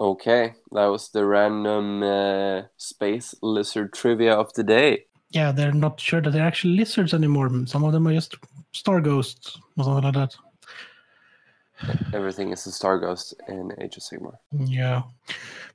[0.00, 5.04] okay, that was the random uh, space lizard trivia of the day.
[5.30, 7.50] Yeah, they're not sure that they're actually lizards anymore.
[7.66, 8.36] Some of them are just
[8.72, 10.36] star ghosts or something like that.
[12.12, 14.34] Everything is a star ghost in Age of Sigmar.
[14.52, 15.02] Yeah.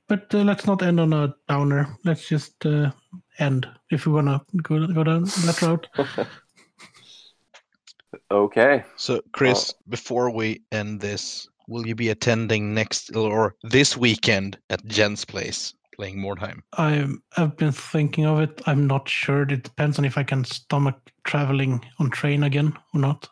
[0.08, 1.96] But uh, let's not end on a downer.
[2.04, 2.90] Let's just uh,
[3.38, 5.86] end if we want to go, go down that route.
[8.30, 8.84] Okay.
[8.96, 14.84] So, Chris, before we end this, will you be attending next or this weekend at
[14.86, 16.60] Jen's place playing Mordheim?
[16.76, 18.60] I have been thinking of it.
[18.66, 19.42] I'm not sure.
[19.42, 23.28] It depends on if I can stomach traveling on train again or not.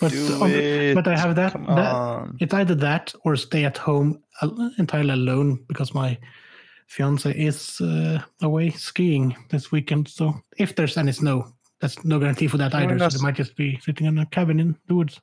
[0.00, 0.94] But Do on- it.
[0.94, 4.22] but I have that- that- it's either that or stay at home
[4.78, 6.18] entirely alone because my
[6.86, 10.08] fiance is uh, away skiing this weekend.
[10.08, 11.46] So if there's any snow,
[11.80, 12.98] that's no guarantee for that Join either.
[12.98, 13.14] So us.
[13.14, 15.20] they might just be sitting in a cabin in the woods.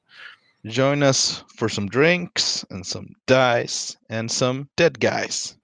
[0.65, 5.57] Join us for some drinks and some dice and some dead guys.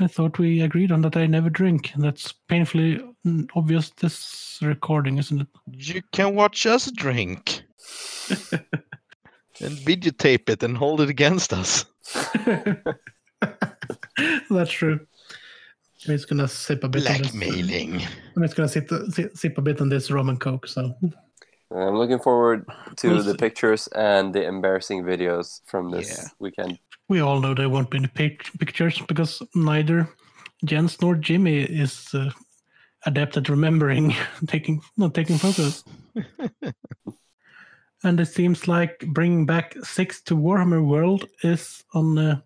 [0.00, 1.90] I thought we agreed on that I never drink.
[1.96, 5.48] That's painfully mm, obvious this recording, isn't it?
[5.72, 7.62] You can watch us drink
[9.60, 11.84] and videotape it and hold it against us.
[14.50, 15.00] That's true.
[16.06, 17.06] I'm just gonna sip a bit.
[17.06, 17.30] On this.
[17.32, 18.02] Blackmailing.
[18.36, 20.66] I'm just gonna sit, sit, sip a bit on this rum and coke.
[20.68, 20.94] So
[21.74, 22.64] I'm looking forward
[22.96, 26.24] to the pictures and the embarrassing videos from this Yeah.
[26.38, 26.78] weekend.
[27.08, 30.08] we all know there won't be any pic- pictures because neither
[30.64, 32.30] Jens nor Jimmy is uh,
[33.06, 34.14] adept at remembering
[34.46, 35.84] taking not taking photos.
[38.04, 42.40] And it seems like bringing back six to Warhammer World is on uh,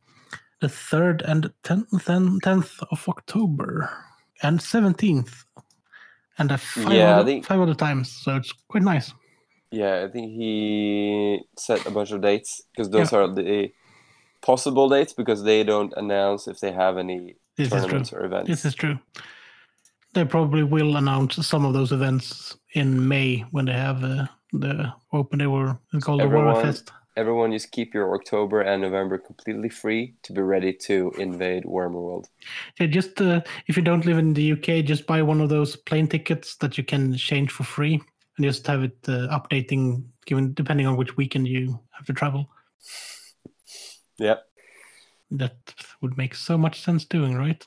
[0.61, 3.91] the third and tenth and tenth of October
[4.43, 5.45] and seventeenth,
[6.39, 8.11] and uh, five, Yeah, other, think- five other times.
[8.11, 9.13] So it's quite nice.
[9.71, 13.73] Yeah, I think he set a bunch of dates because those are the
[14.43, 18.49] possible dates because they don't announce if they have any This tournaments or events.
[18.51, 18.99] This is true.
[20.13, 24.93] They probably will announce some of those events in May when they have uh, the
[25.13, 25.39] open.
[25.39, 26.93] They were called the Warhammer Everyone- Fest.
[27.15, 32.01] Everyone, just keep your October and November completely free to be ready to invade Warmer
[32.01, 32.31] World.
[32.81, 35.77] Yeah, just uh, if you don't live in the UK, just buy one of those
[35.77, 38.01] plane tickets that you can change for free,
[38.37, 42.49] and just have it uh, updating, given depending on which weekend you have to travel.
[44.19, 44.47] Yep.
[45.33, 47.67] That would make so much sense doing, right?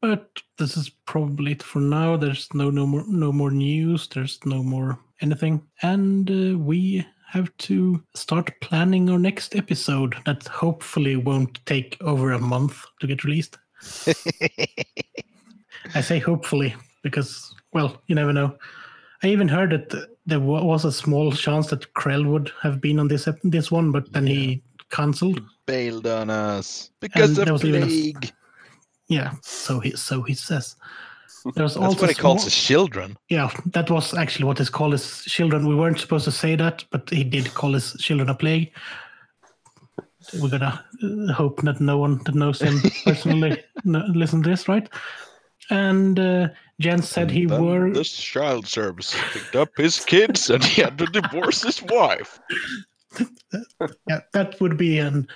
[0.00, 0.28] But
[0.58, 2.16] this is probably it for now.
[2.16, 4.08] There's no no more no more news.
[4.08, 10.14] There's no more anything, and uh, we have to start planning our next episode.
[10.24, 13.58] That hopefully won't take over a month to get released.
[15.94, 18.56] I say hopefully because, well, you never know.
[19.22, 23.08] I even heard that there was a small chance that Krell would have been on
[23.08, 25.40] this this one, but then he cancelled.
[25.66, 28.32] Bailed on us because And of there was even a- plague.
[29.08, 30.76] Yeah, so he so he says.
[31.54, 33.16] There's That's also what he calls his children.
[33.28, 35.66] Yeah, that was actually what his call his children.
[35.66, 38.72] We weren't supposed to say that, but he did call his children a plague.
[40.40, 44.68] We're gonna uh, hope that no one that knows him personally no, listen to this,
[44.68, 44.88] right?
[45.70, 46.48] And uh,
[46.80, 50.98] Jens said he Then were The child service picked up his kids and he had
[50.98, 52.40] to divorce his wife.
[54.08, 55.28] yeah, that would be an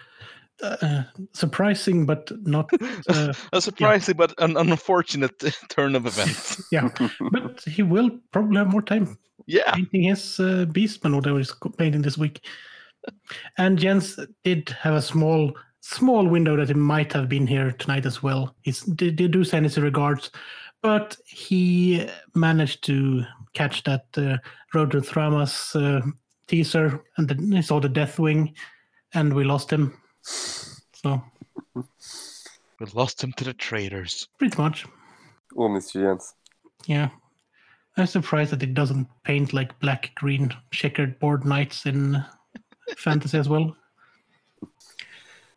[0.63, 2.71] uh, surprising but not
[3.09, 6.63] uh, A surprising but an unfortunate turn of events.
[6.73, 6.89] yeah.
[7.31, 9.73] But he will probably have more time Yeah.
[9.75, 12.45] painting his uh, Beastman, whatever he's painting this week.
[13.59, 18.07] And Jens did have a small, small window that he might have been here tonight
[18.07, 18.55] as well.
[18.63, 20.31] He's did, did do send his regards,
[20.83, 23.25] but he managed to
[23.55, 24.37] catch that uh,
[24.73, 26.07] Road to Thramas uh,
[26.47, 28.55] teaser, and then he saw the Deathwing,
[29.15, 29.99] and we lost him.
[30.23, 31.23] So
[31.75, 34.29] We lost him to the traitors.
[34.39, 34.87] pretty much,
[35.57, 36.01] Oh, Mr.
[36.03, 36.35] Jens.
[36.87, 37.11] yeah.
[37.97, 42.25] I'm surprised that it doesn't paint like black, green, checkered board knights in
[42.97, 43.77] fantasy as well.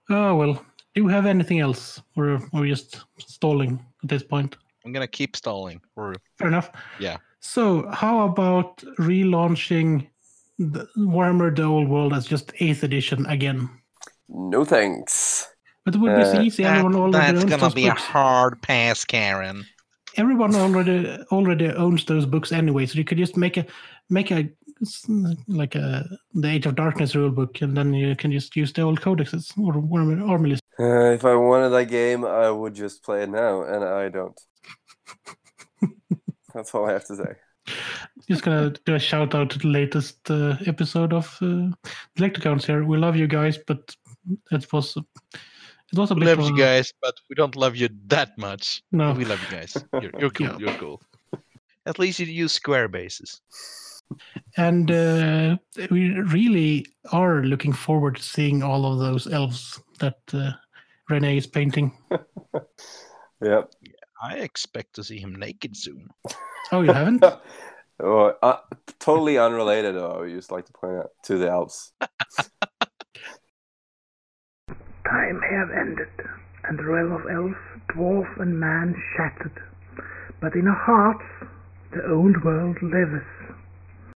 [0.09, 0.53] Oh well.
[0.93, 4.55] Do you have anything else, or are we just stalling at this point?
[4.85, 5.81] I'm gonna keep stalling.
[5.95, 6.71] Or Fair enough.
[6.99, 7.17] Yeah.
[7.39, 10.07] So, how about relaunching
[10.59, 13.69] the Warhammer: The Old World as just Eighth Edition again?
[14.29, 15.47] No thanks.
[15.85, 16.63] But it would be so Uh, easy.
[16.65, 17.77] Everyone already owns those books.
[17.77, 19.65] A hard pass, Karen.
[20.17, 23.65] Everyone already already owns those books anyway, so you could just make a
[24.09, 24.49] make a
[25.47, 29.01] like a the Age of Darkness rulebook, and then you can just use the old
[29.01, 30.61] codexes or Warhammer army list.
[30.79, 34.39] Uh, if I wanted that game, I would just play it now, and I don't.
[36.53, 37.35] That's all I have to say.
[38.27, 41.67] Just gonna do a shout out to the latest uh, episode of uh,
[42.17, 42.83] Elector Counts here.
[42.85, 43.95] We love you guys, but
[44.51, 46.27] it was it was a We bit.
[46.29, 48.83] love of you guys, but we don't love you that much.
[48.91, 49.77] No, We love you guys.
[50.01, 50.47] You're, you're cool.
[50.47, 50.57] Yeah.
[50.59, 51.01] You're cool.
[51.85, 53.41] At least you use square bases.
[54.57, 55.57] and uh,
[55.91, 60.51] we really are looking forward to seeing all of those elves that uh,
[61.09, 61.91] Renee is painting.
[63.43, 63.71] Yep.
[64.23, 66.07] I expect to see him naked soon.
[66.71, 67.23] Oh, you haven't?
[68.03, 68.57] Oh, uh,
[68.99, 70.11] totally unrelated, though.
[70.11, 71.93] I would just like to point out to the Alps.
[75.09, 76.09] Time have ended,
[76.63, 77.55] and the realm of elf,
[77.93, 79.61] dwarf, and man shattered.
[80.41, 81.23] But in our hearts,
[81.91, 83.54] the old world liveth.